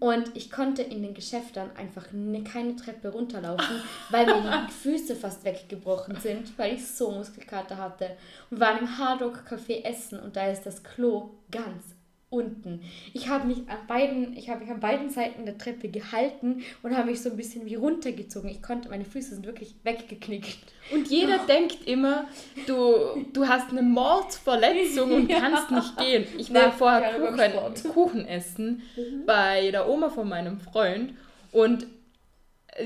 Und 0.00 0.32
ich 0.34 0.50
konnte 0.50 0.82
in 0.82 1.00
den 1.00 1.14
Geschäften 1.14 1.70
einfach 1.76 2.10
ne, 2.10 2.42
keine 2.42 2.74
Treppe 2.74 3.10
runterlaufen, 3.10 3.76
weil 4.10 4.26
mir 4.26 4.66
die 4.66 4.72
Füße 4.82 5.14
fast 5.14 5.44
weggebrochen 5.44 6.16
sind, 6.16 6.58
weil 6.58 6.74
ich 6.74 6.84
so 6.84 7.12
Muskelkater 7.12 7.76
hatte. 7.76 8.16
Und 8.50 8.58
wir 8.58 8.66
waren 8.66 8.78
im 8.80 8.98
Hard 8.98 9.22
Rock 9.22 9.44
Café 9.48 9.84
essen 9.84 10.18
und 10.18 10.34
da 10.34 10.48
ist 10.48 10.66
das 10.66 10.82
Klo 10.82 11.30
ganz 11.52 12.01
unten. 12.32 12.80
Ich 13.12 13.28
habe 13.28 13.46
mich 13.46 13.58
an 13.68 13.86
beiden, 13.86 14.36
ich 14.36 14.48
habe 14.50 14.60
mich 14.60 14.70
an 14.70 14.80
beiden 14.80 15.10
Seiten 15.10 15.44
der 15.44 15.58
Treppe 15.58 15.88
gehalten 15.88 16.62
und 16.82 16.96
habe 16.96 17.10
mich 17.10 17.20
so 17.22 17.30
ein 17.30 17.36
bisschen 17.36 17.66
wie 17.66 17.74
runtergezogen. 17.74 18.48
Ich 18.50 18.62
konnte, 18.62 18.88
meine 18.88 19.04
Füße 19.04 19.34
sind 19.34 19.46
wirklich 19.46 19.74
weggeknickt. 19.84 20.58
Und 20.92 21.08
jeder 21.08 21.38
denkt 21.46 21.86
immer, 21.86 22.24
du, 22.66 23.24
du 23.32 23.46
hast 23.46 23.70
eine 23.70 23.82
Mordverletzung 23.82 25.12
und 25.12 25.30
Ja. 25.30 25.40
kannst 25.40 25.70
nicht 25.70 25.96
gehen. 25.98 26.24
Ich 26.38 26.52
war 26.54 26.66
Nee, 26.66 26.72
vorher 26.76 27.20
Kuchen. 27.20 27.92
Kuchen 27.92 28.26
essen 28.26 28.82
bei 29.26 29.70
der 29.70 29.88
Oma 29.88 30.08
von 30.08 30.28
meinem 30.28 30.58
Freund 30.60 31.14
und 31.52 31.86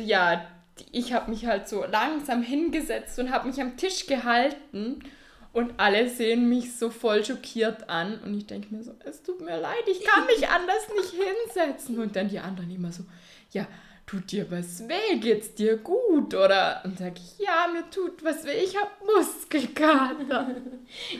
ja, 0.04 0.44
ich 0.92 1.12
habe 1.12 1.30
mich 1.30 1.46
halt 1.46 1.68
so 1.68 1.84
langsam 1.90 2.42
hingesetzt 2.42 3.18
und 3.18 3.30
habe 3.30 3.48
mich 3.48 3.60
am 3.60 3.76
Tisch 3.76 4.06
gehalten 4.06 4.98
und 5.56 5.72
alle 5.78 6.06
sehen 6.10 6.50
mich 6.50 6.76
so 6.76 6.90
voll 6.90 7.24
schockiert 7.24 7.88
an 7.88 8.20
und 8.20 8.36
ich 8.36 8.44
denke 8.44 8.74
mir 8.74 8.82
so, 8.82 8.92
es 9.06 9.22
tut 9.22 9.40
mir 9.40 9.58
leid, 9.58 9.84
ich 9.90 10.04
kann 10.04 10.26
mich 10.26 10.46
anders 10.50 10.86
nicht 10.94 11.14
hinsetzen. 11.14 11.98
Und 11.98 12.14
dann 12.14 12.28
die 12.28 12.38
anderen 12.38 12.70
immer 12.70 12.92
so, 12.92 13.04
ja, 13.52 13.66
tut 14.06 14.30
dir 14.30 14.48
was 14.52 14.88
weh, 14.88 15.18
geht's 15.18 15.54
dir 15.54 15.78
gut? 15.78 16.32
Oder 16.32 16.80
und 16.84 16.96
sage 16.96 17.14
ich, 17.16 17.44
ja, 17.44 17.66
mir 17.72 17.90
tut 17.90 18.24
was 18.24 18.44
weh, 18.44 18.62
ich 18.64 18.76
habe 18.76 18.90
Muskelkater. 19.04 20.46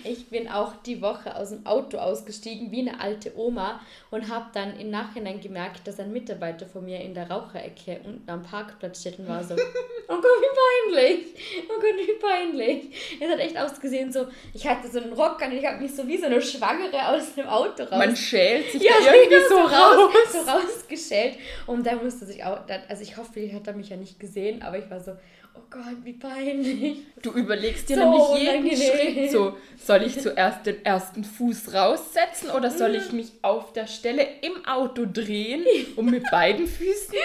Ich 0.05 0.29
bin 0.29 0.49
auch 0.49 0.75
die 0.87 1.03
Woche 1.03 1.35
aus 1.35 1.51
dem 1.51 1.67
Auto 1.67 1.99
ausgestiegen 1.99 2.71
wie 2.71 2.89
eine 2.89 3.01
alte 3.01 3.37
Oma 3.37 3.81
und 4.13 4.29
habe 4.29 4.47
dann 4.55 4.79
im 4.79 4.91
Nachhinein 4.91 5.41
gemerkt, 5.41 5.89
dass 5.89 5.99
ein 5.99 6.13
Mitarbeiter 6.13 6.67
von 6.67 6.85
mir 6.85 7.01
in 7.01 7.15
der 7.15 7.29
Raucherecke 7.29 8.01
unten 8.05 8.31
am 8.31 8.45
Parkplatz 8.45 9.01
steht 9.01 9.19
und 9.19 9.27
war 9.27 9.43
so, 9.43 9.55
oh 10.09 10.15
Gott, 10.15 10.23
wie 10.23 10.93
peinlich, 10.95 11.27
oh 11.69 11.81
Gott, 11.81 11.97
wie 11.97 12.13
peinlich. 12.13 13.19
Es 13.21 13.29
hat 13.29 13.41
echt 13.41 13.59
ausgesehen 13.59 14.13
so, 14.13 14.29
ich 14.55 14.67
hatte 14.67 14.89
so 14.89 15.01
einen 15.01 15.13
Rock 15.13 15.43
an 15.43 15.51
und 15.51 15.59
ich 15.59 15.67
habe 15.67 15.83
mich 15.83 15.95
so 15.95 16.07
wie 16.07 16.17
so 16.17 16.27
eine 16.27 16.41
Schwangere 16.41 17.09
aus 17.09 17.35
dem 17.35 17.49
Auto 17.49 17.83
raus. 17.83 17.99
Man 17.99 18.15
schält 18.15 18.71
sich 18.71 18.83
ja, 18.83 18.93
da 19.05 19.13
irgendwie 19.15 19.49
so 19.49 19.57
raus. 19.57 19.71
raus. 19.71 20.33
So 20.33 20.39
rausgeschält 20.49 21.39
und 21.67 21.85
da 21.85 21.97
musste 21.97 22.25
sich 22.25 22.45
auch, 22.45 22.65
also 22.89 23.03
ich 23.03 23.17
hoffe, 23.17 23.41
ich 23.41 23.53
hat 23.55 23.67
er 23.67 23.75
mich 23.75 23.89
ja 23.91 23.97
nicht 23.97 24.19
gesehen, 24.21 24.63
aber 24.63 24.79
ich 24.79 24.89
war 24.91 25.01
so, 25.01 25.13
oh 25.55 25.61
Gott, 25.71 25.97
wie 26.05 26.13
peinlich. 26.13 26.99
Du 27.23 27.33
überlegst 27.33 27.89
dir 27.89 27.97
So 27.97 28.03
nämlich 28.03 28.43
jeden 28.43 28.65
unangenehm. 28.65 29.17
Schritt 29.17 29.31
so, 29.31 29.57
soll 29.79 30.03
ich 30.03 30.21
zuerst 30.21 30.67
den 30.67 30.85
ersten 30.85 31.25
Fuß 31.25 31.73
raussetzen 31.75 32.51
oder 32.51 32.71
soll 32.71 32.95
ich 32.95 33.13
mich 33.13 33.33
auf 33.43 33.73
der 33.73 33.87
Stelle 33.87 34.27
im 34.43 34.65
Auto 34.67 35.07
drehen 35.11 35.65
und 35.97 36.07
mit 36.11 36.31
beiden 36.31 36.67
Füßen? 36.67 37.15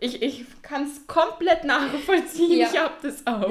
Ich, 0.00 0.22
ich 0.22 0.44
kann 0.62 0.84
es 0.84 1.08
komplett 1.08 1.64
nachvollziehen, 1.64 2.56
Ja. 2.60 2.68
ich 2.72 2.78
hab 2.78 3.02
das 3.02 3.26
auch. 3.26 3.50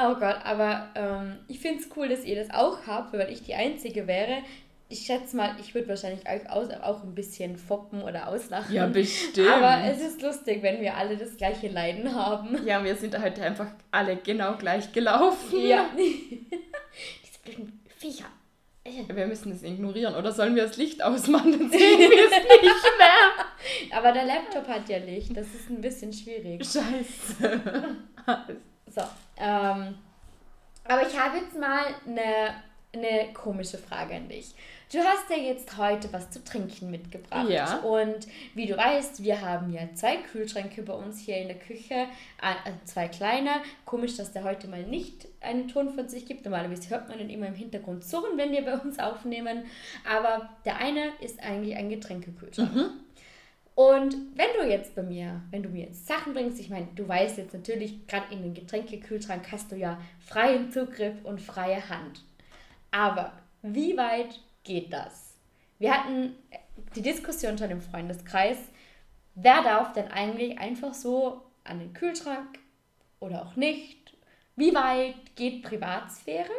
Oh 0.00 0.14
Gott, 0.14 0.36
aber 0.44 0.90
ähm, 0.94 1.36
ich 1.48 1.58
finde 1.60 1.80
es 1.82 1.88
cool, 1.96 2.08
dass 2.08 2.24
ihr 2.24 2.36
das 2.36 2.50
auch 2.54 2.86
habt, 2.86 3.12
weil 3.14 3.32
ich 3.32 3.42
die 3.42 3.54
Einzige 3.54 4.06
wäre. 4.06 4.42
Ich 4.90 5.00
schätze 5.00 5.36
mal, 5.36 5.54
ich 5.60 5.74
würde 5.74 5.88
wahrscheinlich 5.88 6.26
euch 6.28 6.50
auch 6.50 7.02
ein 7.02 7.14
bisschen 7.14 7.58
foppen 7.58 8.02
oder 8.02 8.28
auslachen. 8.28 8.74
Ja, 8.74 8.86
bestimmt. 8.86 9.48
Aber 9.48 9.84
es 9.84 10.00
ist 10.00 10.22
lustig, 10.22 10.62
wenn 10.62 10.80
wir 10.80 10.96
alle 10.96 11.16
das 11.18 11.36
gleiche 11.36 11.68
Leiden 11.68 12.14
haben. 12.14 12.66
ja, 12.66 12.82
wir 12.82 12.96
sind 12.96 13.18
halt 13.18 13.38
einfach 13.38 13.66
alle 13.90 14.16
genau 14.16 14.56
gleich 14.56 14.90
gelaufen. 14.92 15.60
Ja. 15.60 15.90
Diese 15.96 17.38
blöden 17.44 17.80
Viecher. 17.98 18.24
Wir 19.14 19.26
müssen 19.26 19.52
es 19.52 19.62
ignorieren 19.62 20.14
oder 20.14 20.32
sollen 20.32 20.56
wir 20.56 20.62
das 20.62 20.78
Licht 20.78 21.02
ausmachen, 21.02 21.52
dann 21.52 21.70
sehen 21.70 21.98
wir 21.98 22.08
es 22.08 22.62
nicht 22.62 22.62
mehr. 22.62 23.44
Aber 23.98 24.12
der 24.12 24.24
Laptop 24.24 24.66
hat 24.66 24.88
ja 24.88 24.98
Licht, 24.98 25.36
das 25.36 25.46
ist 25.48 25.68
ein 25.68 25.80
bisschen 25.80 26.12
schwierig. 26.12 26.64
Scheiße. 26.64 27.60
So, 28.90 29.02
ähm, 29.36 29.98
aber 30.84 31.06
ich 31.06 31.18
habe 31.18 31.36
jetzt 31.38 31.58
mal 31.58 31.84
eine, 32.06 32.54
eine 32.92 33.32
komische 33.34 33.78
Frage 33.78 34.14
an 34.14 34.28
dich. 34.28 34.54
Du 34.90 34.98
hast 34.98 35.28
ja 35.28 35.36
jetzt 35.36 35.76
heute 35.76 36.10
was 36.12 36.30
zu 36.30 36.42
trinken 36.42 36.90
mitgebracht. 36.90 37.50
Ja. 37.50 37.80
Und 37.80 38.26
wie 38.54 38.64
du 38.64 38.76
weißt, 38.76 39.22
wir 39.22 39.42
haben 39.42 39.70
ja 39.70 39.82
zwei 39.94 40.16
Kühlschränke 40.16 40.82
bei 40.82 40.94
uns 40.94 41.20
hier 41.20 41.36
in 41.36 41.48
der 41.48 41.58
Küche, 41.58 41.94
äh, 41.94 42.72
zwei 42.86 43.08
kleine. 43.08 43.50
Komisch, 43.84 44.16
dass 44.16 44.32
der 44.32 44.44
heute 44.44 44.66
mal 44.66 44.82
nicht 44.82 45.28
einen 45.42 45.68
Ton 45.68 45.90
von 45.90 46.08
sich 46.08 46.24
gibt. 46.24 46.46
Normalerweise 46.46 46.88
hört 46.88 47.08
man 47.10 47.18
den 47.18 47.28
immer 47.28 47.48
im 47.48 47.54
Hintergrund 47.54 48.02
surren, 48.02 48.38
wenn 48.38 48.52
wir 48.52 48.64
bei 48.64 48.78
uns 48.78 48.98
aufnehmen. 48.98 49.64
Aber 50.10 50.48
der 50.64 50.78
eine 50.78 51.12
ist 51.20 51.38
eigentlich 51.40 51.76
ein 51.76 51.90
Getränkekühlschrank. 51.90 52.92
Und 53.74 54.16
wenn 54.34 54.48
du 54.58 54.68
jetzt 54.68 54.96
bei 54.96 55.02
mir, 55.02 55.42
wenn 55.50 55.62
du 55.62 55.68
mir 55.68 55.84
jetzt 55.84 56.08
Sachen 56.08 56.32
bringst, 56.32 56.58
ich 56.58 56.70
meine, 56.70 56.88
du 56.96 57.06
weißt 57.06 57.38
jetzt 57.38 57.54
natürlich, 57.54 58.06
gerade 58.08 58.32
in 58.32 58.42
den 58.42 58.54
Getränkekühlschrank 58.54 59.52
hast 59.52 59.70
du 59.70 59.76
ja 59.76 60.00
freien 60.18 60.72
Zugriff 60.72 61.14
und 61.24 61.40
freie 61.40 61.88
Hand. 61.88 62.22
Aber 62.90 63.32
wie 63.62 63.96
weit 63.96 64.40
geht 64.64 64.92
das? 64.92 65.34
Wir 65.78 65.94
hatten 65.94 66.34
die 66.94 67.02
Diskussion 67.02 67.58
schon 67.58 67.70
im 67.70 67.82
Freundeskreis, 67.82 68.58
wer 69.34 69.62
darf 69.62 69.92
denn 69.92 70.08
eigentlich 70.08 70.58
einfach 70.58 70.94
so 70.94 71.42
an 71.64 71.78
den 71.78 71.92
Kühlschrank 71.92 72.58
oder 73.20 73.42
auch 73.42 73.56
nicht? 73.56 74.14
Wie 74.56 74.74
weit 74.74 75.36
geht 75.36 75.62
Privatsphäre? 75.62 76.50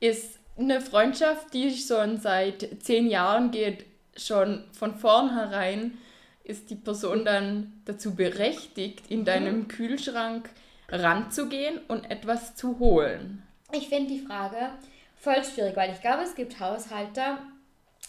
ist 0.00 0.38
eine 0.58 0.80
Freundschaft, 0.80 1.52
die 1.52 1.76
schon 1.76 2.18
seit 2.18 2.82
zehn 2.82 3.08
Jahren 3.08 3.50
geht, 3.50 3.84
schon 4.16 4.64
von 4.72 4.94
vornherein 4.94 5.98
ist 6.44 6.70
die 6.70 6.76
Person 6.76 7.24
dann 7.24 7.80
dazu 7.84 8.14
berechtigt, 8.14 9.10
in 9.10 9.24
deinem 9.24 9.68
Kühlschrank 9.68 10.48
ranzugehen 10.88 11.80
und 11.88 12.08
etwas 12.10 12.54
zu 12.54 12.78
holen. 12.78 13.42
Ich 13.72 13.88
finde 13.88 14.14
die 14.14 14.20
Frage 14.20 14.70
voll 15.16 15.42
schwierig, 15.44 15.76
weil 15.76 15.92
ich 15.92 16.00
glaube, 16.00 16.22
es 16.22 16.34
gibt 16.34 16.60
Haushalte, 16.60 17.38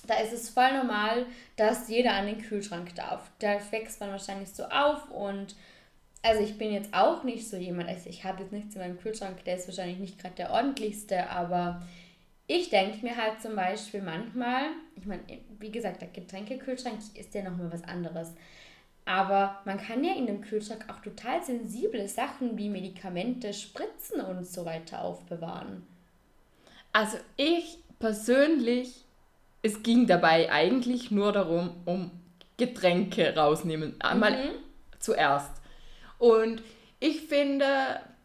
da 0.05 0.15
ist 0.19 0.33
es 0.33 0.49
voll 0.49 0.71
normal, 0.73 1.25
dass 1.55 1.89
jeder 1.89 2.13
an 2.13 2.27
den 2.27 2.41
Kühlschrank 2.41 2.95
darf. 2.95 3.29
Da 3.39 3.59
wächst 3.71 3.99
man 3.99 4.11
wahrscheinlich 4.11 4.49
so 4.49 4.63
auf 4.65 5.09
und 5.11 5.55
also 6.23 6.41
ich 6.41 6.57
bin 6.57 6.73
jetzt 6.73 6.93
auch 6.93 7.23
nicht 7.23 7.47
so 7.47 7.57
jemand, 7.57 7.89
also 7.89 8.09
ich 8.09 8.23
habe 8.23 8.43
jetzt 8.43 8.51
nichts 8.51 8.75
in 8.75 8.81
meinem 8.81 8.99
Kühlschrank, 8.99 9.43
der 9.45 9.55
ist 9.55 9.67
wahrscheinlich 9.67 9.99
nicht 9.99 10.19
gerade 10.19 10.35
der 10.35 10.51
ordentlichste, 10.51 11.29
aber 11.29 11.81
ich 12.47 12.69
denke 12.69 13.05
mir 13.05 13.15
halt 13.15 13.41
zum 13.41 13.55
Beispiel 13.55 14.01
manchmal, 14.01 14.67
ich 14.95 15.05
meine, 15.05 15.21
wie 15.59 15.71
gesagt, 15.71 16.01
der 16.01 16.09
Getränkekühlschrank 16.09 16.99
ist 17.15 17.33
ja 17.33 17.43
nochmal 17.43 17.71
was 17.71 17.83
anderes. 17.83 18.33
Aber 19.05 19.61
man 19.63 19.77
kann 19.77 20.03
ja 20.03 20.15
in 20.15 20.27
dem 20.27 20.41
Kühlschrank 20.41 20.85
auch 20.89 21.01
total 21.01 21.41
sensible 21.41 22.07
Sachen 22.07 22.57
wie 22.57 22.69
Medikamente, 22.69 23.53
Spritzen 23.53 24.19
und 24.21 24.45
so 24.45 24.65
weiter 24.65 25.01
aufbewahren. 25.01 25.87
Also 26.97 27.17
ich 27.35 27.77
persönlich, 27.99 29.05
es 29.61 29.83
ging 29.83 30.07
dabei 30.07 30.51
eigentlich 30.51 31.11
nur 31.11 31.31
darum, 31.31 31.69
um 31.85 32.09
Getränke 32.57 33.35
rausnehmen. 33.35 34.01
Einmal 34.01 34.31
Mhm. 34.31 34.49
zuerst. 34.97 35.51
Und 36.17 36.63
ich 36.99 37.21
finde, 37.21 37.67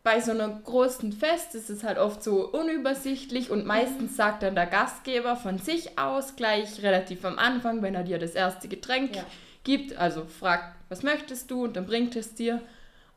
bei 0.02 0.22
so 0.22 0.30
einer 0.30 0.48
großen 0.48 1.12
Fest 1.12 1.54
ist 1.54 1.68
es 1.68 1.84
halt 1.84 1.98
oft 1.98 2.22
so 2.24 2.48
unübersichtlich 2.50 3.50
und 3.50 3.66
meistens 3.66 4.16
sagt 4.16 4.42
dann 4.42 4.54
der 4.54 4.64
Gastgeber 4.64 5.36
von 5.36 5.58
sich 5.58 5.98
aus 5.98 6.36
gleich 6.36 6.82
relativ 6.82 7.26
am 7.26 7.38
Anfang, 7.38 7.82
wenn 7.82 7.94
er 7.94 8.04
dir 8.04 8.18
das 8.18 8.30
erste 8.32 8.68
Getränk 8.68 9.16
Ja. 9.16 9.26
gibt, 9.64 9.98
also 9.98 10.24
fragt, 10.24 10.76
was 10.88 11.02
möchtest 11.02 11.50
du 11.50 11.64
und 11.64 11.76
dann 11.76 11.84
bringt 11.84 12.16
es 12.16 12.34
dir 12.34 12.62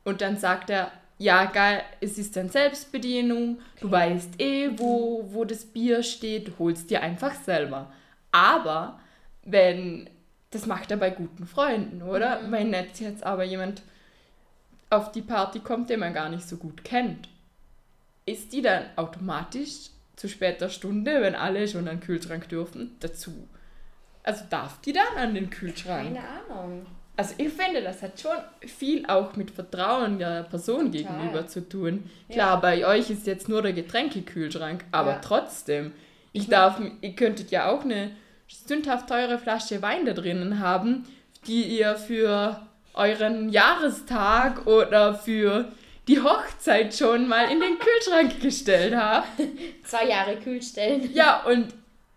und 0.03 0.19
dann 0.19 0.35
sagt 0.35 0.69
er, 0.69 0.91
ja 1.17 1.45
geil, 1.45 1.83
es 2.01 2.17
ist 2.17 2.35
dann 2.35 2.49
Selbstbedienung, 2.49 3.59
du 3.79 3.91
weißt 3.91 4.39
eh, 4.39 4.71
wo, 4.77 5.25
wo 5.31 5.45
das 5.45 5.65
Bier 5.65 6.03
steht, 6.03 6.47
du 6.47 6.51
holst 6.59 6.89
dir 6.89 7.01
einfach 7.01 7.33
selber. 7.35 7.91
Aber 8.31 8.99
wenn, 9.43 10.09
das 10.51 10.65
macht 10.65 10.91
er 10.91 10.97
bei 10.97 11.09
guten 11.09 11.45
Freunden, 11.45 12.01
oder? 12.01 12.41
Wenn 12.49 12.73
jetzt, 12.73 12.99
jetzt 12.99 13.23
aber 13.23 13.43
jemand 13.43 13.81
auf 14.89 15.11
die 15.11 15.21
Party 15.21 15.59
kommt, 15.59 15.89
den 15.89 15.99
man 15.99 16.13
gar 16.13 16.29
nicht 16.29 16.47
so 16.47 16.57
gut 16.57 16.83
kennt, 16.83 17.29
ist 18.25 18.53
die 18.53 18.61
dann 18.61 18.85
automatisch 18.95 19.89
zu 20.15 20.29
später 20.29 20.69
Stunde, 20.69 21.21
wenn 21.21 21.35
alle 21.35 21.67
schon 21.67 21.87
an 21.87 21.97
den 21.97 21.99
Kühlschrank 21.99 22.49
dürfen, 22.49 22.95
dazu. 22.99 23.47
Also 24.23 24.43
darf 24.49 24.81
die 24.81 24.93
dann 24.93 25.17
an 25.17 25.35
den 25.35 25.49
Kühlschrank? 25.49 26.15
Keine 26.15 26.27
Ahnung. 26.49 26.85
Also 27.17 27.33
ich 27.37 27.49
finde, 27.49 27.81
das 27.81 28.01
hat 28.01 28.19
schon 28.19 28.35
viel 28.67 29.05
auch 29.05 29.35
mit 29.35 29.51
Vertrauen 29.51 30.19
der 30.19 30.43
Person 30.43 30.91
Total. 30.91 31.15
gegenüber 31.17 31.47
zu 31.47 31.67
tun. 31.67 32.09
Klar, 32.29 32.59
bei 32.59 32.85
euch 32.85 33.09
ist 33.09 33.25
jetzt 33.25 33.47
nur 33.47 33.61
der 33.61 33.71
Getränkekühlschrank, 33.73 34.83
aber 34.91 35.11
Ja. 35.11 35.19
trotzdem, 35.23 35.93
ich 36.33 36.47
darf, 36.49 36.81
ihr 37.01 37.13
könntet 37.15 37.51
ja 37.51 37.69
auch 37.69 37.83
eine 37.83 38.11
sündhaft 38.47 39.07
teure 39.07 39.37
Flasche 39.37 39.81
Wein 39.81 40.05
da 40.05 40.13
drinnen 40.13 40.59
haben, 40.59 41.05
die 41.47 41.63
ihr 41.63 41.95
für 41.95 42.59
euren 42.93 43.49
Jahrestag 43.49 44.67
oder 44.67 45.13
für 45.15 45.69
die 46.07 46.21
Hochzeit 46.21 46.93
schon 46.93 47.27
mal 47.27 47.49
in 47.51 47.59
den 47.59 47.77
Kühlschrank 47.79 48.41
gestellt 48.41 48.95
habt. 48.95 49.27
Zwei 49.83 50.07
Jahre 50.07 50.35
Kühlstellen. 50.37 51.09
Ja, 51.13 51.43
und, 51.43 51.67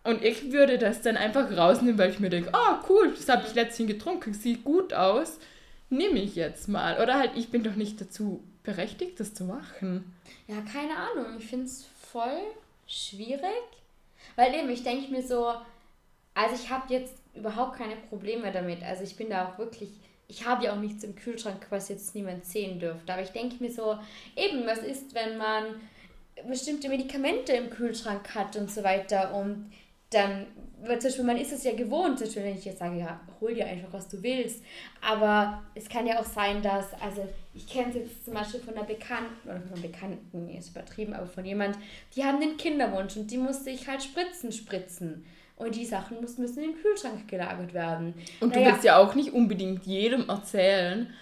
und 0.08 0.24
ich 0.24 0.52
würde 0.52 0.78
das 0.78 1.02
dann 1.02 1.18
einfach 1.18 1.54
rausnehmen, 1.54 1.98
weil 1.98 2.10
ich 2.10 2.18
mir 2.18 2.30
denke, 2.30 2.50
oh 2.54 2.76
cool, 2.88 3.12
das 3.14 3.28
habe 3.28 3.46
ich 3.46 3.54
letztens 3.54 3.88
getrunken, 3.88 4.32
sieht 4.32 4.64
gut 4.64 4.94
aus, 4.94 5.38
nehme 5.90 6.18
ich 6.18 6.34
jetzt 6.34 6.66
mal. 6.66 7.02
Oder 7.02 7.18
halt, 7.18 7.32
ich 7.34 7.50
bin 7.50 7.62
doch 7.62 7.74
nicht 7.74 8.00
dazu 8.00 8.42
berechtigt, 8.62 9.20
das 9.20 9.34
zu 9.34 9.44
machen. 9.44 10.14
Ja, 10.46 10.56
keine 10.62 10.96
Ahnung. 10.96 11.36
Ich 11.38 11.46
finde 11.46 11.66
es 11.66 11.86
voll 12.10 12.40
schwierig. 12.86 13.42
Weil 14.34 14.54
eben, 14.54 14.70
ich 14.70 14.82
denke 14.82 15.12
mir 15.12 15.22
so, 15.22 15.52
also 16.32 16.54
ich 16.54 16.70
habe 16.70 16.90
jetzt 16.92 17.14
überhaupt 17.34 17.76
keine 17.76 17.96
Probleme 17.96 18.50
damit. 18.50 18.82
Also 18.82 19.04
ich 19.04 19.14
bin 19.14 19.28
da 19.28 19.48
auch 19.48 19.58
wirklich, 19.58 19.90
ich 20.26 20.46
habe 20.46 20.64
ja 20.64 20.72
auch 20.72 20.80
nichts 20.80 21.04
im 21.04 21.16
Kühlschrank, 21.16 21.66
was 21.68 21.90
jetzt 21.90 22.14
niemand 22.14 22.46
sehen 22.46 22.80
dürfte. 22.80 23.12
Aber 23.12 23.20
ich 23.20 23.32
denke 23.32 23.62
mir 23.62 23.70
so, 23.70 23.98
eben, 24.36 24.66
was 24.66 24.78
ist, 24.78 25.14
wenn 25.14 25.36
man 25.36 25.64
bestimmte 26.48 26.88
Medikamente 26.88 27.52
im 27.52 27.68
Kühlschrank 27.68 28.34
hat 28.34 28.56
und 28.56 28.70
so 28.70 28.82
weiter. 28.82 29.34
Und 29.34 29.70
dann, 30.10 30.46
weil 30.80 30.98
zum 31.00 31.08
Beispiel, 31.08 31.24
man 31.24 31.36
ist 31.36 31.52
es 31.52 31.64
ja 31.64 31.74
gewohnt, 31.74 32.18
zum 32.18 32.26
Beispiel, 32.26 32.44
wenn 32.44 32.56
ich 32.56 32.64
jetzt 32.64 32.78
sage, 32.78 32.98
ja, 32.98 33.20
hol 33.40 33.54
dir 33.54 33.66
einfach, 33.66 33.92
was 33.92 34.08
du 34.08 34.22
willst. 34.22 34.62
Aber 35.06 35.62
es 35.74 35.88
kann 35.88 36.06
ja 36.06 36.18
auch 36.18 36.24
sein, 36.24 36.62
dass, 36.62 36.86
also 37.02 37.28
ich 37.54 37.66
kenne 37.66 37.90
es 37.90 37.96
jetzt 37.96 38.24
zum 38.24 38.34
Beispiel 38.34 38.60
von 38.60 38.74
einer 38.74 38.86
Bekannten, 38.86 39.48
oder 39.48 39.60
von 39.60 39.72
einer 39.72 39.88
Bekannten, 39.88 40.48
ist 40.50 40.70
übertrieben, 40.70 41.12
aber 41.12 41.26
von 41.26 41.44
jemand, 41.44 41.76
die 42.14 42.24
haben 42.24 42.40
den 42.40 42.56
Kinderwunsch 42.56 43.16
und 43.16 43.30
die 43.30 43.38
musste 43.38 43.70
ich 43.70 43.86
halt 43.86 44.02
Spritzen 44.02 44.52
spritzen. 44.52 45.26
Und 45.56 45.74
die 45.74 45.84
Sachen 45.84 46.20
müssen, 46.20 46.42
müssen 46.42 46.62
in 46.62 46.70
den 46.70 46.80
Kühlschrank 46.80 47.26
gelagert 47.26 47.74
werden. 47.74 48.14
Und 48.38 48.50
naja, 48.50 48.64
du 48.64 48.70
willst 48.70 48.84
ja 48.84 48.96
auch 48.96 49.16
nicht 49.16 49.32
unbedingt 49.32 49.84
jedem 49.86 50.28
erzählen, 50.28 51.12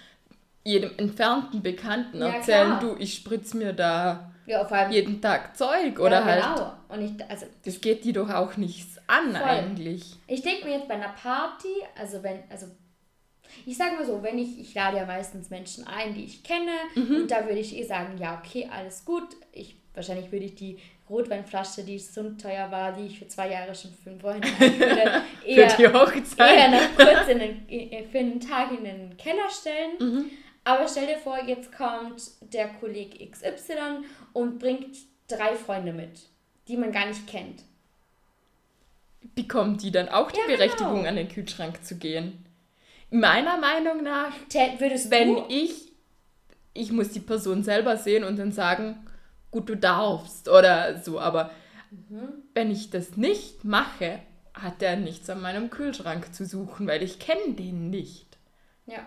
jedem 0.62 0.90
entfernten 0.98 1.62
Bekannten 1.62 2.18
ja, 2.18 2.28
erzählen, 2.28 2.78
klar. 2.78 2.80
du, 2.80 2.96
ich 2.98 3.14
spritze 3.14 3.56
mir 3.56 3.72
da 3.72 4.30
ja, 4.44 4.90
jeden 4.90 5.22
Tag 5.22 5.56
Zeug 5.56 5.98
oder 5.98 6.20
ja, 6.20 6.24
halt. 6.24 6.75
Und 6.88 7.02
ich, 7.02 7.30
also, 7.30 7.46
das 7.64 7.80
geht 7.80 8.04
die 8.04 8.12
doch 8.12 8.30
auch 8.30 8.56
nichts 8.56 8.98
an 9.06 9.32
voll. 9.32 9.42
eigentlich. 9.42 10.16
Ich 10.26 10.42
denke 10.42 10.66
mir 10.66 10.78
jetzt 10.78 10.88
bei 10.88 10.94
einer 10.94 11.10
Party, 11.10 11.68
also 11.98 12.22
wenn, 12.22 12.42
also 12.50 12.66
ich 13.64 13.76
sage 13.76 13.96
mal 13.96 14.04
so, 14.04 14.22
wenn 14.22 14.38
ich, 14.38 14.58
ich 14.58 14.74
lade 14.74 14.98
ja 14.98 15.06
meistens 15.06 15.50
Menschen 15.50 15.86
ein, 15.86 16.14
die 16.14 16.24
ich 16.24 16.42
kenne, 16.42 16.72
mhm. 16.94 17.16
und 17.16 17.30
da 17.30 17.46
würde 17.46 17.58
ich 17.58 17.76
eh 17.76 17.84
sagen, 17.84 18.18
ja, 18.18 18.42
okay, 18.44 18.68
alles 18.70 19.04
gut. 19.04 19.28
Ich, 19.52 19.76
wahrscheinlich 19.94 20.30
würde 20.30 20.46
ich 20.46 20.54
die 20.54 20.78
Rotweinflasche, 21.08 21.84
die 21.84 21.98
so 21.98 22.30
teuer 22.30 22.70
war, 22.70 22.92
die 22.92 23.06
ich 23.06 23.18
für 23.18 23.28
zwei 23.28 23.50
Jahre 23.50 23.74
schon 23.74 23.92
für 23.92 24.10
einen 24.10 24.20
Freund 24.20 24.44
würde, 24.60 25.22
eher, 25.46 25.70
für 25.70 25.76
die 25.76 25.88
Hochzeit. 25.88 26.58
eher 26.58 26.70
noch 26.70 26.96
kurz 26.96 27.28
in 27.28 27.38
den, 27.38 28.10
für 28.10 28.18
einen 28.18 28.40
Tag 28.40 28.72
in 28.72 28.84
den 28.84 29.16
Keller 29.16 29.48
stellen. 29.48 29.92
Mhm. 29.98 30.30
Aber 30.64 30.88
stell 30.88 31.06
dir 31.06 31.18
vor, 31.18 31.38
jetzt 31.46 31.70
kommt 31.72 32.22
der 32.52 32.68
Kollege 32.68 33.24
XY 33.30 34.04
und 34.32 34.58
bringt 34.58 34.96
drei 35.28 35.54
Freunde 35.54 35.92
mit, 35.92 36.28
die 36.68 36.76
man 36.76 36.92
gar 36.92 37.06
nicht 37.06 37.26
kennt. 37.26 37.62
Bekommt 39.34 39.82
die 39.82 39.90
dann 39.90 40.08
auch 40.08 40.30
die 40.30 40.40
ja, 40.40 40.46
Berechtigung, 40.46 40.96
genau. 40.96 41.08
an 41.08 41.16
den 41.16 41.28
Kühlschrank 41.28 41.84
zu 41.84 41.96
gehen? 41.96 42.44
Meiner 43.10 43.56
Meinung 43.58 44.02
nach, 44.02 44.32
würdest 44.78 45.10
wenn 45.10 45.34
du? 45.34 45.44
ich, 45.48 45.92
ich 46.74 46.92
muss 46.92 47.10
die 47.10 47.20
Person 47.20 47.62
selber 47.62 47.96
sehen 47.96 48.24
und 48.24 48.38
dann 48.38 48.52
sagen, 48.52 49.06
gut, 49.50 49.68
du 49.68 49.76
darfst 49.76 50.48
oder 50.48 50.98
so, 50.98 51.20
aber 51.20 51.50
mhm. 51.90 52.42
wenn 52.54 52.70
ich 52.70 52.90
das 52.90 53.16
nicht 53.16 53.64
mache, 53.64 54.20
hat 54.54 54.80
der 54.80 54.96
nichts 54.96 55.28
an 55.30 55.40
meinem 55.40 55.70
Kühlschrank 55.70 56.34
zu 56.34 56.44
suchen, 56.44 56.86
weil 56.86 57.02
ich 57.02 57.18
kenne 57.18 57.54
den 57.54 57.90
nicht. 57.90 58.38
Ja. 58.86 59.00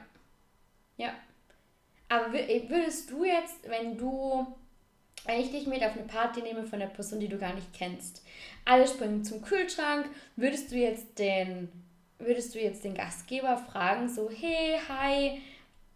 Ja. 0.98 1.14
Aber 2.08 2.34
würdest 2.34 3.12
du 3.12 3.24
jetzt, 3.24 3.70
wenn 3.70 3.98
du, 3.98 4.48
wenn 5.26 5.40
ich 5.40 5.52
dich 5.52 5.68
mit 5.68 5.84
auf 5.84 5.94
eine 5.94 6.08
Party 6.08 6.42
nehme 6.42 6.64
von 6.64 6.82
einer 6.82 6.90
Person, 6.90 7.20
die 7.20 7.28
du 7.28 7.38
gar 7.38 7.54
nicht 7.54 7.74
kennst, 7.74 8.24
alle 8.66 8.88
springen 8.88 9.24
zum 9.24 9.42
Kühlschrank, 9.42 10.06
würdest 10.36 10.72
du 10.72 10.76
jetzt 10.76 11.20
den, 11.20 11.70
würdest 12.18 12.56
du 12.56 12.60
jetzt 12.60 12.84
den 12.84 12.96
Gastgeber 12.96 13.58
fragen, 13.58 14.10
so, 14.10 14.30
hey, 14.30 14.80
hi, 14.88 15.42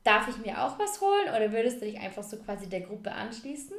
darf 0.04 0.28
ich 0.28 0.38
mir 0.38 0.62
auch 0.62 0.78
was 0.80 1.02
holen? 1.02 1.30
Oder 1.30 1.52
würdest 1.52 1.82
du 1.82 1.86
dich 1.86 2.00
einfach 2.00 2.24
so 2.24 2.38
quasi 2.38 2.68
der 2.68 2.82
Gruppe 2.82 3.12
anschließen? 3.12 3.76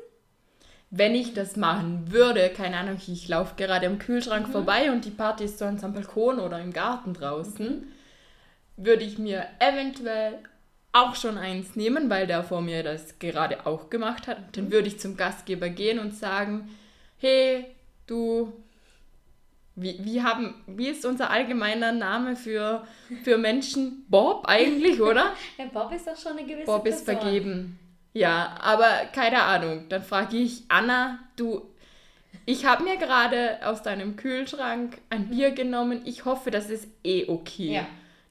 Wenn 0.90 1.14
ich 1.14 1.34
das 1.34 1.56
machen 1.56 2.12
würde, 2.12 2.50
keine 2.50 2.76
Ahnung, 2.76 2.98
ich 3.04 3.28
laufe 3.28 3.54
gerade 3.56 3.86
am 3.86 3.98
Kühlschrank 3.98 4.48
mhm. 4.48 4.52
vorbei 4.52 4.92
und 4.92 5.04
die 5.04 5.10
Party 5.10 5.44
ist 5.44 5.58
sonst 5.58 5.82
am 5.82 5.92
Balkon 5.92 6.38
oder 6.38 6.60
im 6.60 6.72
Garten 6.72 7.14
draußen, 7.14 7.68
mhm. 7.68 7.92
würde 8.76 9.04
ich 9.04 9.18
mir 9.18 9.46
eventuell 9.58 10.38
auch 10.94 11.16
schon 11.16 11.36
eins 11.38 11.74
nehmen, 11.74 12.08
weil 12.08 12.26
der 12.26 12.44
vor 12.44 12.62
mir 12.62 12.82
das 12.82 13.18
gerade 13.18 13.66
auch 13.66 13.90
gemacht 13.90 14.28
hat. 14.28 14.56
Dann 14.56 14.70
würde 14.70 14.88
ich 14.88 15.00
zum 15.00 15.16
Gastgeber 15.16 15.68
gehen 15.68 15.98
und 15.98 16.14
sagen, 16.14 16.70
hey, 17.18 17.66
du, 18.06 18.52
wie, 19.74 19.98
wie, 20.04 20.22
haben, 20.22 20.54
wie 20.68 20.88
ist 20.88 21.04
unser 21.04 21.30
allgemeiner 21.30 21.90
Name 21.90 22.36
für, 22.36 22.86
für 23.24 23.38
Menschen? 23.38 24.06
Bob 24.08 24.44
eigentlich, 24.46 25.00
oder? 25.00 25.32
ja, 25.58 25.64
Bob 25.66 25.92
ist 25.92 26.06
doch 26.06 26.16
schon 26.16 26.38
eine 26.38 26.46
gewisse 26.46 26.66
Bob 26.66 26.86
ist 26.86 27.04
Person. 27.04 27.22
vergeben. 27.22 27.78
Ja, 28.12 28.54
aber 28.60 29.06
keine 29.12 29.42
Ahnung. 29.42 29.86
Dann 29.88 30.04
frage 30.04 30.36
ich 30.36 30.62
Anna, 30.68 31.18
du, 31.34 31.62
ich 32.46 32.66
habe 32.66 32.84
mir 32.84 32.98
gerade 32.98 33.58
aus 33.66 33.82
deinem 33.82 34.14
Kühlschrank 34.14 34.98
ein 35.10 35.28
Bier 35.28 35.50
genommen. 35.50 36.02
Ich 36.04 36.24
hoffe, 36.24 36.52
das 36.52 36.70
ist 36.70 36.86
eh 37.02 37.28
okay. 37.28 37.74
Ja. 37.74 37.86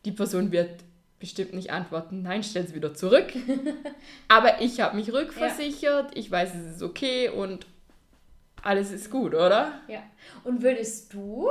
Die 0.05 0.11
Person 0.13 0.53
wird 0.53 0.79
bestimmt 1.23 1.53
nicht 1.53 1.71
antworten, 1.71 2.21
nein, 2.21 2.43
stell 2.43 2.65
es 2.65 2.75
wieder 2.75 2.93
zurück. 2.93 3.31
Aber 4.27 4.59
ich 4.59 4.81
habe 4.81 4.97
mich 4.97 5.13
rückversichert, 5.13 6.13
ja. 6.13 6.19
ich 6.19 6.29
weiß, 6.29 6.53
es 6.53 6.75
ist 6.75 6.83
okay 6.83 7.29
und 7.29 7.65
alles 8.61 8.91
ist 8.91 9.09
gut, 9.09 9.33
oder? 9.33 9.71
Ja. 9.87 10.03
Und 10.43 10.63
würdest 10.63 11.13
du, 11.13 11.47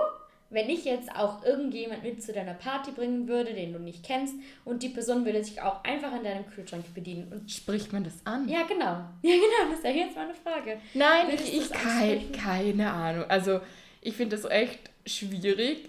wenn 0.51 0.69
ich 0.69 0.85
jetzt 0.85 1.11
auch 1.17 1.43
irgendjemand 1.43 2.03
mit 2.03 2.23
zu 2.23 2.35
deiner 2.35 2.53
Party 2.53 2.91
bringen 2.91 3.29
würde, 3.29 3.55
den 3.55 3.73
du 3.73 3.79
nicht 3.79 4.05
kennst, 4.05 4.35
und 4.67 4.83
die 4.83 4.91
Person 4.91 5.25
würde 5.25 5.43
sich 5.43 5.63
auch 5.63 5.83
einfach 5.85 6.15
in 6.15 6.25
deinem 6.25 6.47
Kühlschrank 6.51 6.85
bedienen 6.93 7.33
und 7.33 7.51
spricht 7.51 7.95
man 7.95 8.05
das 8.05 8.27
an? 8.27 8.47
Ja, 8.51 8.65
genau. 8.65 9.07
Ja, 9.23 9.37
genau, 9.37 9.71
das 9.71 9.79
ist 9.79 9.85
ja 9.87 9.91
jetzt 9.91 10.15
mal 10.15 10.27
eine 10.27 10.35
Frage. 10.35 10.81
Nein, 10.93 11.29
Würdest 11.29 11.49
ich, 11.49 11.61
ich 11.63 11.71
keine, 11.71 12.21
keine 12.27 12.91
Ahnung. 12.93 13.25
Also, 13.27 13.63
ich 14.03 14.15
finde 14.17 14.37
das 14.37 14.45
echt 14.51 14.91
schwierig. 15.07 15.89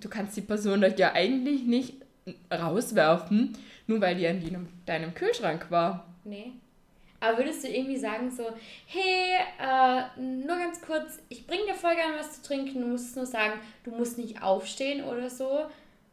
Du 0.00 0.08
kannst 0.08 0.36
die 0.36 0.40
Person 0.40 0.84
ja 0.96 1.12
eigentlich 1.12 1.62
nicht 1.62 2.01
rauswerfen, 2.52 3.56
nur 3.86 4.00
weil 4.00 4.16
die 4.16 4.24
in 4.24 4.68
deinem 4.86 5.14
Kühlschrank 5.14 5.70
war. 5.70 6.06
Nee. 6.24 6.52
Aber 7.20 7.38
würdest 7.38 7.62
du 7.62 7.68
irgendwie 7.68 7.96
sagen 7.96 8.30
so, 8.32 8.44
hey, 8.86 9.38
äh, 9.60 10.20
nur 10.20 10.56
ganz 10.56 10.80
kurz, 10.80 11.20
ich 11.28 11.46
bringe 11.46 11.66
dir 11.66 11.74
voll 11.74 11.94
gerne 11.94 12.18
was 12.18 12.42
zu 12.42 12.42
trinken, 12.42 12.80
du 12.80 12.86
musst 12.88 13.14
nur 13.14 13.26
sagen, 13.26 13.60
du 13.84 13.92
musst 13.92 14.18
nicht 14.18 14.42
aufstehen 14.42 15.04
oder 15.04 15.30
so. 15.30 15.66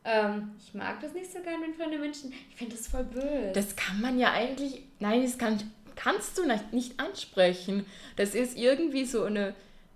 Ähm, 0.06 0.52
ich 0.60 0.76
mag 0.76 1.02
das 1.02 1.14
nicht 1.14 1.32
so 1.32 1.40
gerne, 1.40 1.64
wenn 1.64 1.74
fremde 1.74 1.98
Menschen, 1.98 2.32
ich 2.50 2.56
finde 2.56 2.76
das 2.76 2.88
voll 2.88 3.06
böse. 3.06 3.52
Das 3.54 3.76
kann 3.76 4.00
man 4.02 4.20
ja 4.20 4.32
eigentlich, 4.32 4.84
nein, 5.00 5.24
das 5.24 5.40
kann, 5.40 5.60
kannst 5.96 6.38
du 6.38 6.46
nicht, 6.46 6.74
nicht 6.74 7.00
ansprechen. 7.00 7.88
Das 8.16 8.36
ist 8.36 8.56
irgendwie 8.56 9.06
so 9.06 9.24
eine, 9.24 9.56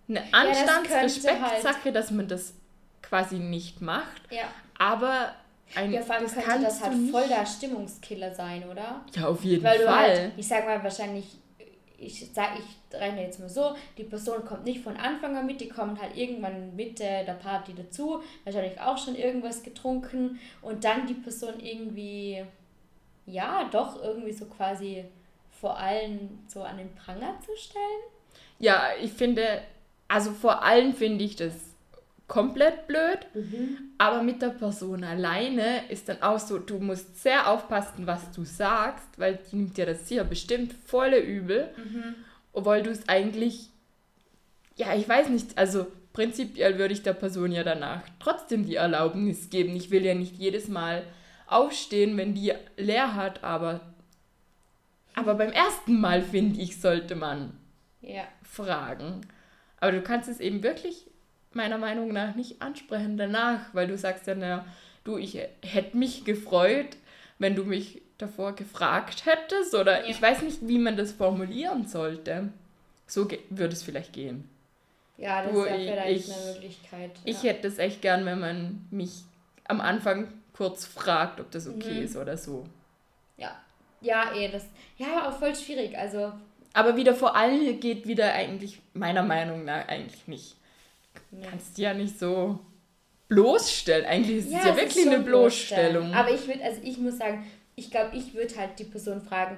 eine 0.10 0.24
Anstands-Respektsache, 0.32 1.84
halt. 1.86 1.96
dass 1.96 2.10
man 2.10 2.28
das 2.28 2.56
quasi 3.04 3.36
nicht 3.36 3.82
macht. 3.82 4.24
Ja. 4.32 4.46
Aber 4.80 5.36
ein, 5.76 5.92
ja, 5.92 6.02
vor 6.02 6.16
allem 6.16 6.24
das 6.26 6.34
könnte 6.34 6.62
das 6.62 6.84
halt 6.84 6.94
voll 7.12 7.28
der 7.28 7.46
Stimmungskiller 7.46 8.34
sein, 8.34 8.64
oder? 8.70 9.04
Ja, 9.16 9.28
auf 9.28 9.44
jeden 9.44 9.64
Weil 9.64 9.80
Fall. 9.80 10.20
Halt, 10.20 10.32
ich 10.38 10.48
sag 10.48 10.66
mal, 10.66 10.84
wahrscheinlich, 10.84 11.26
ich 11.98 12.30
sag, 12.34 12.60
ich 12.60 13.00
rechne 13.00 13.24
jetzt 13.24 13.40
mal 13.40 13.50
so, 13.50 13.76
die 13.98 14.04
Person 14.04 14.46
kommt 14.46 14.66
nicht 14.66 14.82
von 14.82 14.96
Anfang 14.98 15.36
an 15.36 15.46
mit, 15.46 15.62
die 15.62 15.70
kommt 15.70 16.02
halt 16.02 16.16
irgendwann 16.16 16.76
Mitte 16.76 17.04
der 17.04 17.34
Party 17.42 17.74
dazu, 17.76 18.22
wahrscheinlich 18.44 18.80
auch 18.80 18.98
schon 18.98 19.16
irgendwas 19.16 19.64
getrunken 19.64 20.40
und 20.62 20.84
dann 20.84 21.08
die 21.08 21.16
Person 21.16 21.60
irgendwie, 21.60 22.44
ja, 23.26 23.68
doch 23.72 24.02
irgendwie 24.02 24.34
so 24.34 24.46
quasi 24.46 25.06
vor 25.60 25.78
allem 25.78 26.40
so 26.48 26.62
an 26.62 26.78
den 26.78 26.94
Pranger 26.94 27.40
zu 27.40 27.56
stellen. 27.58 27.84
Ja, 28.60 28.90
ich 29.02 29.14
finde, 29.14 29.62
also 30.08 30.32
vor 30.32 30.62
allem 30.64 30.94
finde 30.94 31.24
ich 31.24 31.36
das 31.36 31.54
komplett 32.28 32.88
blöd, 32.88 33.20
mhm. 33.34 33.78
aber 33.98 34.24
mit 34.24 34.42
der 34.42 34.50
Person 34.50 35.04
alleine 35.04 35.90
ist 35.90 36.10
dann 36.10 36.22
auch 36.22 36.40
so, 36.40 36.58
du 36.58 36.80
musst 36.80 37.22
sehr 37.22 37.50
aufpassen, 37.50 38.08
was 38.08 38.32
du 38.32 38.44
sagst, 38.46 39.08
weil 39.18 39.40
die 39.52 39.58
nimmt 39.58 39.78
dir 39.78 39.86
das 39.86 40.08
hier 40.08 40.24
bestimmt 40.24 40.74
volle 40.86 41.20
übel, 41.20 41.70
mhm. 41.78 42.16
obwohl 42.54 42.82
du 42.82 42.92
es 42.92 43.08
eigentlich, 43.10 43.70
ja, 44.76 44.96
ich 44.96 45.08
weiß 45.08 45.30
nicht, 45.30 45.58
also 45.58 45.88
prinzipiell 46.14 46.78
würde 46.78 46.94
ich 46.94 47.04
der 47.04 47.14
Person 47.14 47.52
ja 47.52 47.64
danach 47.64 48.02
trotzdem 48.20 48.66
die 48.66 48.76
Erlaubnis 48.76 49.50
geben. 49.50 49.76
Ich 49.76 49.92
will 49.92 50.06
ja 50.06 50.14
nicht 50.14 50.38
jedes 50.38 50.68
Mal 50.68 51.04
aufstehen, 51.48 52.18
wenn 52.18 52.34
die 52.34 52.54
leer 52.78 53.16
hat, 53.16 53.44
aber, 53.44 53.82
aber 55.14 55.36
beim 55.36 55.52
ersten 55.52 56.00
Mal, 56.00 56.22
finde 56.22 56.62
ich, 56.62 56.80
sollte 56.80 57.16
man 57.16 57.52
ja. 58.02 58.24
fragen. 58.44 59.22
Aber 59.80 59.92
du 59.92 60.02
kannst 60.02 60.30
es 60.30 60.40
eben 60.40 60.64
wirklich 60.64 61.08
meiner 61.56 61.78
Meinung 61.78 62.12
nach 62.12 62.36
nicht 62.36 62.62
ansprechen 62.62 63.18
danach, 63.18 63.60
weil 63.74 63.88
du 63.88 63.98
sagst 63.98 64.28
ja, 64.28 64.36
naja, 64.36 64.66
du, 65.04 65.18
ich 65.18 65.38
hätte 65.62 65.98
mich 65.98 66.26
gefreut, 66.26 66.98
wenn 67.40 67.56
du 67.56 67.64
mich 67.64 68.02
davor 68.18 68.54
gefragt 68.56 69.26
hättest 69.26 69.76
oder 69.76 70.04
ja. 70.04 70.10
ich 70.10 70.22
weiß 70.22 70.42
nicht, 70.44 70.68
wie 70.68 70.78
man 70.78 70.98
das 70.98 71.12
formulieren 71.12 71.88
sollte. 71.88 72.50
So 73.06 73.28
würde 73.50 73.74
es 73.74 73.84
vielleicht 73.84 74.14
gehen. 74.14 74.50
Ja, 75.18 75.44
das 75.44 75.52
du, 75.52 75.64
ist 75.64 75.70
ja 75.70 75.76
vielleicht 75.78 76.28
ich, 76.28 76.34
eine 76.34 76.54
Möglichkeit. 76.54 77.12
Ja. 77.18 77.22
Ich 77.26 77.44
hätte 77.44 77.68
es 77.68 77.78
echt 77.78 78.02
gern, 78.02 78.26
wenn 78.26 78.40
man 78.40 78.86
mich 78.92 79.24
am 79.66 79.82
Anfang 79.82 80.28
kurz 80.54 80.86
fragt, 80.86 81.40
ob 81.40 81.52
das 81.52 81.68
okay 81.68 81.94
mhm. 81.94 82.04
ist 82.04 82.16
oder 82.16 82.38
so. 82.38 82.66
Ja, 83.38 83.56
ja, 84.02 84.34
eh, 84.36 84.50
das, 84.50 84.66
ja, 84.98 85.28
auch 85.28 85.38
voll 85.38 85.56
schwierig, 85.56 85.98
also. 85.98 86.34
Aber 86.74 86.96
wieder 86.96 87.14
vor 87.14 87.36
allem 87.36 87.80
geht 87.80 88.08
wieder 88.08 88.34
eigentlich, 88.34 88.80
meiner 88.94 89.24
Meinung 89.24 89.66
nach, 89.66 89.88
eigentlich 89.88 90.28
nicht. 90.28 90.56
Nee. 91.40 91.46
Kannst 91.50 91.78
ja 91.78 91.94
nicht 91.94 92.20
so 92.20 92.60
bloßstellen. 93.28 94.06
Eigentlich 94.06 94.38
ist 94.46 94.52
ja, 94.52 94.60
es 94.60 94.66
ja 94.66 94.76
wirklich 94.78 95.08
eine 95.08 95.20
Bloßstellung. 95.20 96.14
Aber 96.14 96.32
ich 96.32 96.48
würde, 96.48 96.64
also 96.64 96.80
ich 96.84 96.98
muss 96.98 97.18
sagen, 97.18 97.46
ich 97.76 97.90
glaube, 97.90 98.16
ich 98.16 98.34
würde 98.34 98.56
halt 98.58 98.78
die 98.78 98.84
Person 98.84 99.22
fragen, 99.22 99.58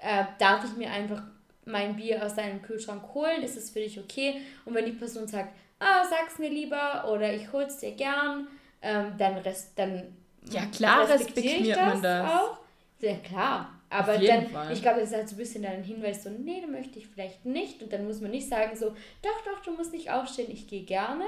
äh, 0.00 0.24
darf 0.38 0.64
ich 0.64 0.76
mir 0.76 0.90
einfach 0.90 1.22
mein 1.64 1.96
Bier 1.96 2.24
aus 2.24 2.34
deinem 2.34 2.62
Kühlschrank 2.62 3.02
holen? 3.14 3.42
Ist 3.42 3.56
es 3.56 3.70
für 3.70 3.80
dich 3.80 3.98
okay? 3.98 4.40
Und 4.64 4.74
wenn 4.74 4.86
die 4.86 4.92
Person 4.92 5.26
sagt, 5.26 5.54
ah, 5.78 6.04
sag's 6.08 6.38
mir 6.38 6.50
lieber 6.50 7.10
oder 7.12 7.32
ich 7.32 7.52
hol's 7.52 7.78
dir 7.78 7.92
gern, 7.92 8.48
ähm, 8.82 9.14
dann, 9.18 9.38
rest, 9.38 9.72
dann 9.76 10.14
Ja, 10.50 10.66
klar 10.66 11.08
respektiert 11.08 11.76
man 11.76 12.02
das. 12.02 12.30
auch. 12.30 12.58
Ja, 13.00 13.16
klar. 13.16 13.79
Aber 13.90 14.16
dann, 14.18 14.48
Fall. 14.48 14.72
ich 14.72 14.82
glaube, 14.82 15.00
das 15.00 15.10
ist 15.10 15.16
halt 15.16 15.28
so 15.28 15.34
ein 15.34 15.38
bisschen 15.38 15.64
dann 15.64 15.72
ein 15.72 15.82
Hinweis, 15.82 16.22
so, 16.22 16.30
nee, 16.30 16.60
dann 16.60 16.70
möchte 16.70 16.98
ich 16.98 17.08
vielleicht 17.08 17.44
nicht. 17.44 17.82
Und 17.82 17.92
dann 17.92 18.06
muss 18.06 18.20
man 18.20 18.30
nicht 18.30 18.48
sagen, 18.48 18.76
so, 18.76 18.90
doch, 19.20 19.44
doch, 19.44 19.60
du 19.64 19.72
musst 19.72 19.92
nicht 19.92 20.10
aufstehen, 20.10 20.50
ich 20.50 20.68
gehe 20.68 20.84
gerne. 20.84 21.24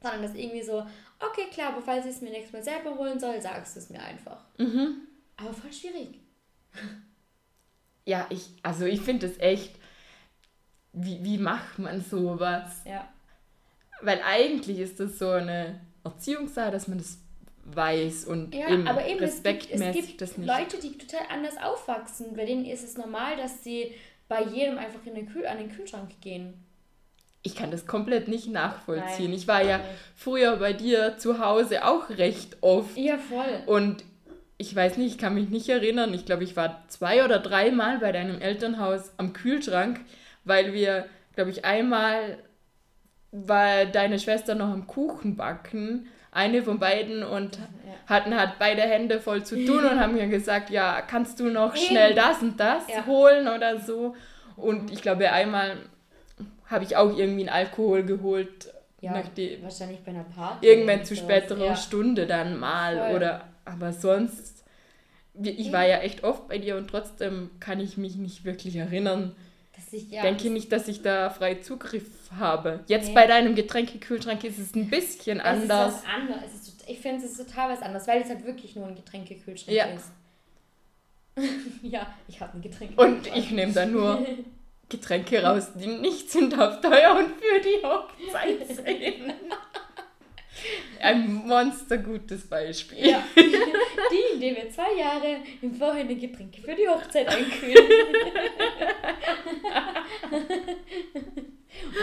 Sondern 0.00 0.22
das 0.22 0.34
irgendwie 0.34 0.62
so, 0.62 0.86
okay, 1.18 1.46
klar, 1.50 1.72
aber 1.72 1.82
falls 1.82 2.06
ich 2.06 2.12
es 2.12 2.20
mir 2.20 2.30
nächstes 2.30 2.52
Mal 2.52 2.62
selber 2.62 2.96
holen 2.96 3.18
soll, 3.18 3.40
sagst 3.40 3.74
du 3.74 3.80
es 3.80 3.90
mir 3.90 4.00
einfach. 4.00 4.44
Mhm. 4.56 5.08
Aber 5.36 5.52
voll 5.52 5.72
schwierig. 5.72 6.20
Ja, 8.04 8.26
ich, 8.30 8.50
also 8.62 8.84
ich 8.84 9.00
finde 9.00 9.26
es 9.26 9.38
echt, 9.40 9.74
wie, 10.92 11.24
wie 11.24 11.38
macht 11.38 11.80
man 11.80 12.02
sowas? 12.02 12.82
Ja. 12.84 13.08
Weil 14.00 14.20
eigentlich 14.22 14.78
ist 14.78 15.00
das 15.00 15.18
so 15.18 15.30
eine 15.30 15.80
Erziehungssache, 16.04 16.70
dass 16.70 16.86
man 16.86 16.98
das 16.98 17.18
weiß 17.64 18.26
und 18.26 18.54
Ja, 18.54 18.68
eben 18.68 18.86
aber 18.86 19.06
eben, 19.06 19.22
es 19.22 19.42
gibt, 19.42 19.64
es 19.64 19.80
respektmäßig 19.80 20.18
gibt. 20.18 20.38
Leute, 20.38 20.78
die 20.80 20.98
total 20.98 21.26
anders 21.30 21.56
aufwachsen. 21.56 22.36
Bei 22.36 22.44
denen 22.44 22.64
ist 22.64 22.84
es 22.84 22.96
normal, 22.96 23.36
dass 23.36 23.64
sie 23.64 23.94
bei 24.28 24.42
jedem 24.42 24.78
einfach 24.78 25.04
in 25.06 25.14
den 25.14 25.28
Kühl 25.28 25.46
an 25.46 25.58
den 25.58 25.70
Kühlschrank 25.70 26.10
gehen. 26.20 26.54
Ich 27.42 27.54
kann 27.54 27.70
das 27.70 27.86
komplett 27.86 28.28
nicht 28.28 28.48
nachvollziehen. 28.48 29.30
Nein, 29.30 29.38
ich 29.38 29.46
war 29.46 29.62
ja 29.62 29.78
nicht. 29.78 29.88
früher 30.16 30.56
bei 30.56 30.72
dir 30.72 31.18
zu 31.18 31.38
Hause 31.38 31.84
auch 31.84 32.08
recht 32.08 32.56
oft. 32.62 32.96
Ja, 32.96 33.18
voll. 33.18 33.62
Und 33.66 34.02
ich 34.56 34.74
weiß 34.74 34.96
nicht, 34.96 35.14
ich 35.14 35.18
kann 35.18 35.34
mich 35.34 35.50
nicht 35.50 35.68
erinnern. 35.68 36.14
Ich 36.14 36.24
glaube, 36.24 36.44
ich 36.44 36.56
war 36.56 36.82
zwei 36.88 37.24
oder 37.24 37.38
dreimal 37.38 37.98
bei 37.98 38.12
deinem 38.12 38.40
Elternhaus 38.40 39.12
am 39.18 39.34
Kühlschrank, 39.34 40.00
weil 40.44 40.72
wir, 40.72 41.06
glaube 41.34 41.50
ich, 41.50 41.64
einmal 41.64 42.38
war 43.30 43.84
deine 43.84 44.18
Schwester 44.18 44.54
noch 44.54 44.68
am 44.68 44.86
Kuchen 44.86 45.36
backen, 45.36 46.06
eine 46.34 46.62
von 46.62 46.78
beiden, 46.78 47.22
und 47.22 47.58
hatten 48.06 48.36
halt 48.38 48.58
beide 48.58 48.82
Hände 48.82 49.20
voll 49.20 49.44
zu 49.44 49.56
tun 49.64 49.84
und 49.84 49.98
haben 50.00 50.14
mir 50.14 50.26
gesagt, 50.26 50.68
ja, 50.70 51.00
kannst 51.00 51.40
du 51.40 51.44
noch 51.46 51.74
schnell 51.76 52.14
das 52.14 52.42
und 52.42 52.60
das 52.60 52.86
Ja. 52.88 53.06
holen 53.06 53.48
oder 53.48 53.78
so. 53.80 54.14
Und 54.56 54.92
ich 54.92 55.00
glaube, 55.00 55.30
einmal 55.32 55.76
habe 56.66 56.84
ich 56.84 56.96
auch 56.96 57.16
irgendwie 57.16 57.40
einen 57.40 57.48
Alkohol 57.48 58.02
geholt, 58.04 58.72
Ja, 59.00 59.12
möchte 59.12 59.62
wahrscheinlich 59.62 60.00
bei 60.00 60.10
einer 60.10 60.24
Party. 60.24 60.66
irgendwann 60.66 61.04
zu 61.04 61.16
späterer 61.16 61.64
ja. 61.66 61.76
Stunde 61.76 62.26
dann 62.26 62.58
mal 62.58 62.98
Voll. 62.98 63.16
oder 63.16 63.44
aber 63.64 63.92
sonst 63.92 64.64
ich 65.42 65.72
war 65.72 65.84
ja 65.86 65.98
echt 65.98 66.22
oft 66.22 66.46
bei 66.48 66.58
dir 66.58 66.76
und 66.76 66.88
trotzdem 66.88 67.50
kann 67.58 67.80
ich 67.80 67.96
mich 67.96 68.14
nicht 68.16 68.44
wirklich 68.44 68.76
erinnern. 68.76 69.34
Ich, 69.92 70.10
ja, 70.10 70.22
Denke 70.22 70.50
nicht, 70.50 70.72
dass 70.72 70.88
ich 70.88 71.02
da 71.02 71.30
frei 71.30 71.56
Zugriff 71.56 72.04
habe. 72.36 72.80
Jetzt 72.88 73.08
Nee. 73.08 73.14
bei 73.14 73.26
deinem 73.28 73.54
Getränkekühlschrank 73.54 74.42
ist 74.42 74.58
es 74.58 74.74
ein 74.74 74.90
bisschen 74.90 75.38
Es 75.38 75.44
anders. 75.46 75.94
ist 75.94 76.02
was 76.02 76.12
anderes. 76.12 76.42
Es 76.54 76.68
ist, 76.68 76.84
ich 76.88 76.98
finde 76.98 77.24
es 77.24 77.30
ist 77.32 77.46
total 77.46 77.70
was 77.70 77.80
anderes, 77.82 78.06
weil 78.08 78.20
es 78.22 78.28
halt 78.28 78.44
wirklich 78.44 78.74
nur 78.74 78.86
ein 78.88 78.96
Getränkekühlschrank 78.96 79.76
Ja. 79.76 79.84
ist. 79.86 80.10
ja, 81.82 82.06
ich 82.28 82.40
habe 82.40 82.56
ein 82.58 82.62
Getränk. 82.62 82.98
Und 83.00 83.26
ich 83.36 83.50
nehme 83.50 83.72
da 83.72 83.86
nur 83.86 84.24
Getränke 84.88 85.42
raus, 85.42 85.68
die 85.74 85.86
nicht 85.86 86.30
sündhaft 86.30 86.82
teuer 86.82 87.16
und 87.16 87.28
für 87.40 87.60
die 87.60 87.84
Hochzeit 87.84 88.66
sind. 88.76 89.34
Ein 91.04 91.34
monstergutes 91.46 92.46
Beispiel. 92.48 93.08
Ja. 93.10 93.22
Die, 93.36 94.34
indem 94.34 94.56
wir 94.56 94.70
zwei 94.70 94.92
Jahre 94.98 95.38
im 95.62 95.74
Vorhinein 95.74 96.18
Getränke 96.18 96.62
für 96.62 96.74
die 96.74 96.88
Hochzeit 96.88 97.28
einkühlen. 97.28 97.76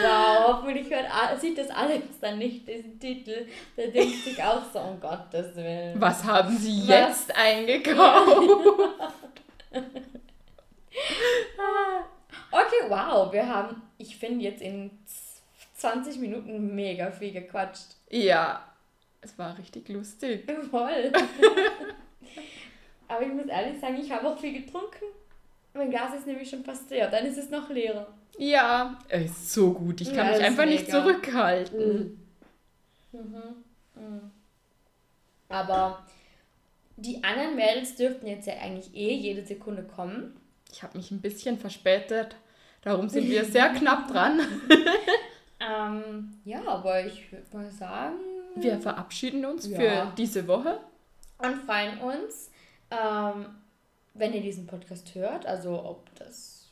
wow, 0.04 0.48
hoffentlich 0.48 0.90
hört, 0.90 1.06
sieht 1.40 1.58
das 1.58 1.70
Alex 1.70 2.06
dann 2.20 2.38
nicht, 2.38 2.68
diesen 2.68 3.00
Titel. 3.00 3.46
Der 3.78 3.88
denkt 3.88 4.24
sich 4.24 4.42
auch 4.44 4.62
so, 4.74 4.80
um 4.80 5.00
Gottes 5.00 5.56
Willen. 5.56 6.00
Was 6.00 6.24
haben 6.24 6.56
Sie 6.58 6.82
Was? 6.88 6.90
jetzt 6.90 7.36
eingekauft? 7.36 8.50
Okay, 12.54 12.90
wow, 12.90 13.32
wir 13.32 13.48
haben, 13.48 13.82
ich 13.98 14.18
finde, 14.18 14.44
jetzt 14.44 14.62
in 14.62 14.92
z- 15.06 15.42
20 15.76 16.18
Minuten 16.20 16.76
mega 16.76 17.10
viel 17.12 17.32
gequatscht. 17.32 17.96
Ja, 18.10 18.62
es 19.22 19.38
war 19.38 19.58
richtig 19.58 19.88
lustig. 19.90 20.50
Voll. 20.72 21.12
Aber 23.08 23.22
ich 23.22 23.34
muss 23.34 23.46
ehrlich 23.48 23.80
sagen, 23.80 23.98
ich 24.02 24.12
habe 24.12 24.28
auch 24.28 24.38
viel 24.40 24.62
getrunken. 24.64 25.06
Mein 25.74 25.90
Glas 25.90 26.14
ist 26.16 26.28
nämlich 26.28 26.50
schon 26.50 26.64
fast 26.64 26.90
leer, 26.90 27.10
dann 27.10 27.26
ist 27.26 27.38
es 27.38 27.50
noch 27.50 27.70
leerer. 27.70 28.08
Ja, 28.38 29.00
er 29.08 29.26
ist 29.26 29.54
so 29.54 29.74
gut. 29.74 30.02
Ich 30.02 30.14
kann 30.14 30.28
Ja, 30.28 30.34
mich 30.34 30.42
einfach 30.44 30.66
nicht 30.66 30.90
zurückhalten. 30.90 32.20
Aber 35.50 36.06
die 36.98 37.24
anderen 37.24 37.56
Mädels 37.56 37.96
dürften 37.96 38.28
jetzt 38.28 38.48
ja 38.48 38.54
eigentlich 38.56 38.96
eh 38.96 39.14
jede 39.14 39.46
Sekunde 39.46 39.84
kommen. 39.84 40.40
Ich 40.72 40.84
habe 40.84 40.98
mich 40.98 41.12
ein 41.12 41.22
bisschen 41.22 41.58
verspätet. 41.58 42.36
Darum 42.82 43.10
sind 43.10 43.30
wir 43.30 43.44
sehr 43.46 43.70
knapp 43.74 44.08
dran. 44.08 44.40
Ähm, 45.60 46.34
ja, 46.46 46.66
aber 46.66 47.06
ich 47.06 47.32
würde 47.32 47.46
mal 47.56 47.70
sagen, 47.70 48.16
Wir 48.56 48.80
verabschieden 48.80 49.46
uns 49.46 49.68
Ja. 49.68 49.78
für 49.80 50.14
diese 50.18 50.48
Woche. 50.48 50.80
und 51.40 51.56
freuen 51.66 51.98
uns, 52.00 52.52
ähm, 52.92 53.48
wenn 54.14 54.34
ihr 54.34 54.42
diesen 54.42 54.68
Podcast 54.68 55.16
hört. 55.16 55.46
Also 55.48 55.84
ob 55.84 56.14
das 56.20 56.70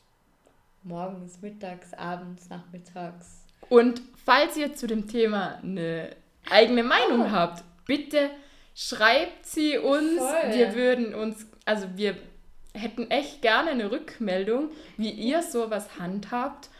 morgens, 0.84 1.40
mittags, 1.42 1.92
abends, 1.94 2.48
nachmittags. 2.48 3.44
Und 3.68 4.00
falls 4.24 4.56
ihr 4.56 4.74
zu 4.76 4.86
dem 4.86 5.08
Thema 5.08 5.58
eine 5.62 6.14
eigene 6.48 6.82
Meinung 6.84 7.22
Oh. 7.22 7.30
habt, 7.30 7.64
bitte 7.86 8.30
schreibt 8.76 9.44
sie 9.46 9.76
uns. 9.78 10.18
Voll. 10.18 10.54
Wir 10.54 10.74
würden 10.74 11.14
uns, 11.14 11.46
also 11.64 11.86
wir 11.96 12.16
hätten 12.72 13.10
echt 13.10 13.42
gerne 13.42 13.70
eine 13.70 13.90
Rückmeldung, 13.90 14.70
wie 14.96 15.10
ihr 15.10 15.42
sowas 15.42 15.98
handhabt 15.98 16.70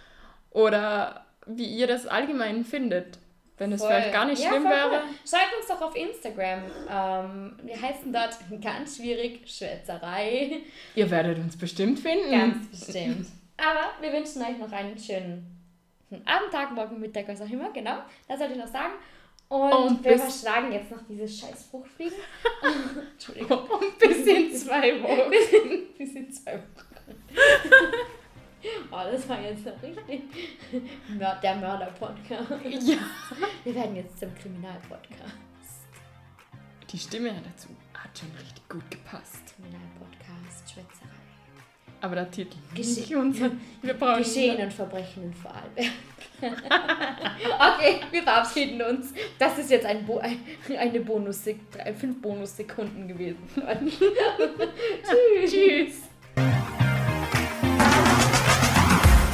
oder 0.50 1.24
wie 1.46 1.66
ihr 1.66 1.86
das 1.88 2.06
allgemein 2.06 2.64
findet. 2.64 3.18
Wenn 3.60 3.72
es 3.72 3.84
vielleicht 3.84 4.10
gar 4.12 4.24
nicht 4.24 4.42
Ja, 4.42 4.48
schlimm 4.50 4.64
wäre. 4.64 4.88
cool. 4.90 5.14
Schreibt 5.28 5.54
uns 5.58 5.66
doch 5.68 5.82
auf 5.82 5.94
Instagram. 5.94 6.62
Ähm, 6.90 7.56
wir 7.62 7.80
heißen 7.80 8.10
dort 8.10 8.36
ganz 8.62 8.96
schwierig 8.96 9.42
Schwätzerei. 9.46 10.62
Ihr 10.94 11.10
werdet 11.10 11.38
uns 11.38 11.58
bestimmt 11.58 11.98
finden. 11.98 12.30
Ganz 12.30 12.66
bestimmt. 12.70 13.26
Aber 13.58 13.90
wir 14.00 14.12
wünschen 14.14 14.40
euch 14.42 14.56
noch 14.56 14.72
einen 14.72 14.98
schönen 14.98 15.44
Abend, 16.24 16.50
Tag, 16.50 16.72
Morgen, 16.72 16.98
Mittag, 16.98 17.28
was 17.28 17.42
auch 17.42 17.50
immer. 17.50 17.70
Genau, 17.72 17.98
das 18.26 18.38
sollte 18.38 18.54
ich 18.54 18.58
noch 18.58 18.66
sagen. 18.66 18.94
Und, 19.50 19.72
Und 19.72 20.04
wir 20.04 20.12
bis- 20.12 20.22
verschlagen 20.22 20.72
jetzt 20.72 20.90
noch 20.90 21.02
diese 21.08 21.28
scheiß 21.28 21.66
Fruchtfliegen. 21.70 22.14
Entschuldigung. 23.12 23.58
Und 23.68 23.98
bis 23.98 24.26
in 24.26 24.54
zwei 24.54 25.02
Wochen. 25.02 25.30
Bis 25.98 26.14
in 26.14 26.32
zwei 26.32 26.54
Wochen. 26.54 26.86
Oh, 29.00 29.10
das 29.12 29.28
war 29.28 29.40
jetzt 29.40 29.64
noch 29.64 29.82
richtig. 29.82 30.22
Der 31.42 31.56
Mörder-Podcast. 31.56 32.50
Ja. 32.86 32.96
Wir 33.64 33.74
werden 33.74 33.96
jetzt 33.96 34.18
zum 34.18 34.34
Kriminal-Podcast. 34.34 35.34
Die 36.90 36.98
Stimme 36.98 37.30
dazu 37.44 37.68
hat 37.94 38.18
schon 38.18 38.30
richtig 38.32 38.68
gut 38.68 38.90
gepasst. 38.90 39.54
Kriminal-Podcast, 39.56 40.70
Schwätzerei. 40.72 41.10
Aber 42.02 42.14
der 42.14 42.30
Titel. 42.30 42.56
Gesche- 42.74 43.00
nicht 43.00 43.14
unser. 43.14 43.50
Wir 43.82 43.94
brauchen 43.94 44.22
Geschehen 44.22 44.62
und 44.62 44.72
Verbrechen 44.72 45.24
in 45.24 45.34
Vorarlberg. 45.34 45.86
okay, 46.40 48.00
wir 48.10 48.22
verabschieden 48.22 48.80
uns. 48.80 49.12
Das 49.38 49.58
ist 49.58 49.70
jetzt 49.70 49.84
ein 49.84 50.06
Bo 50.06 50.18
ein, 50.18 50.38
eine 50.78 51.00
Bonus 51.00 51.44
drei, 51.70 51.92
fünf 51.92 52.20
Bonussekunden 52.22 53.06
gewesen. 53.06 53.46
Tschüss. 55.04 55.50
Tschüss. 55.52 56.09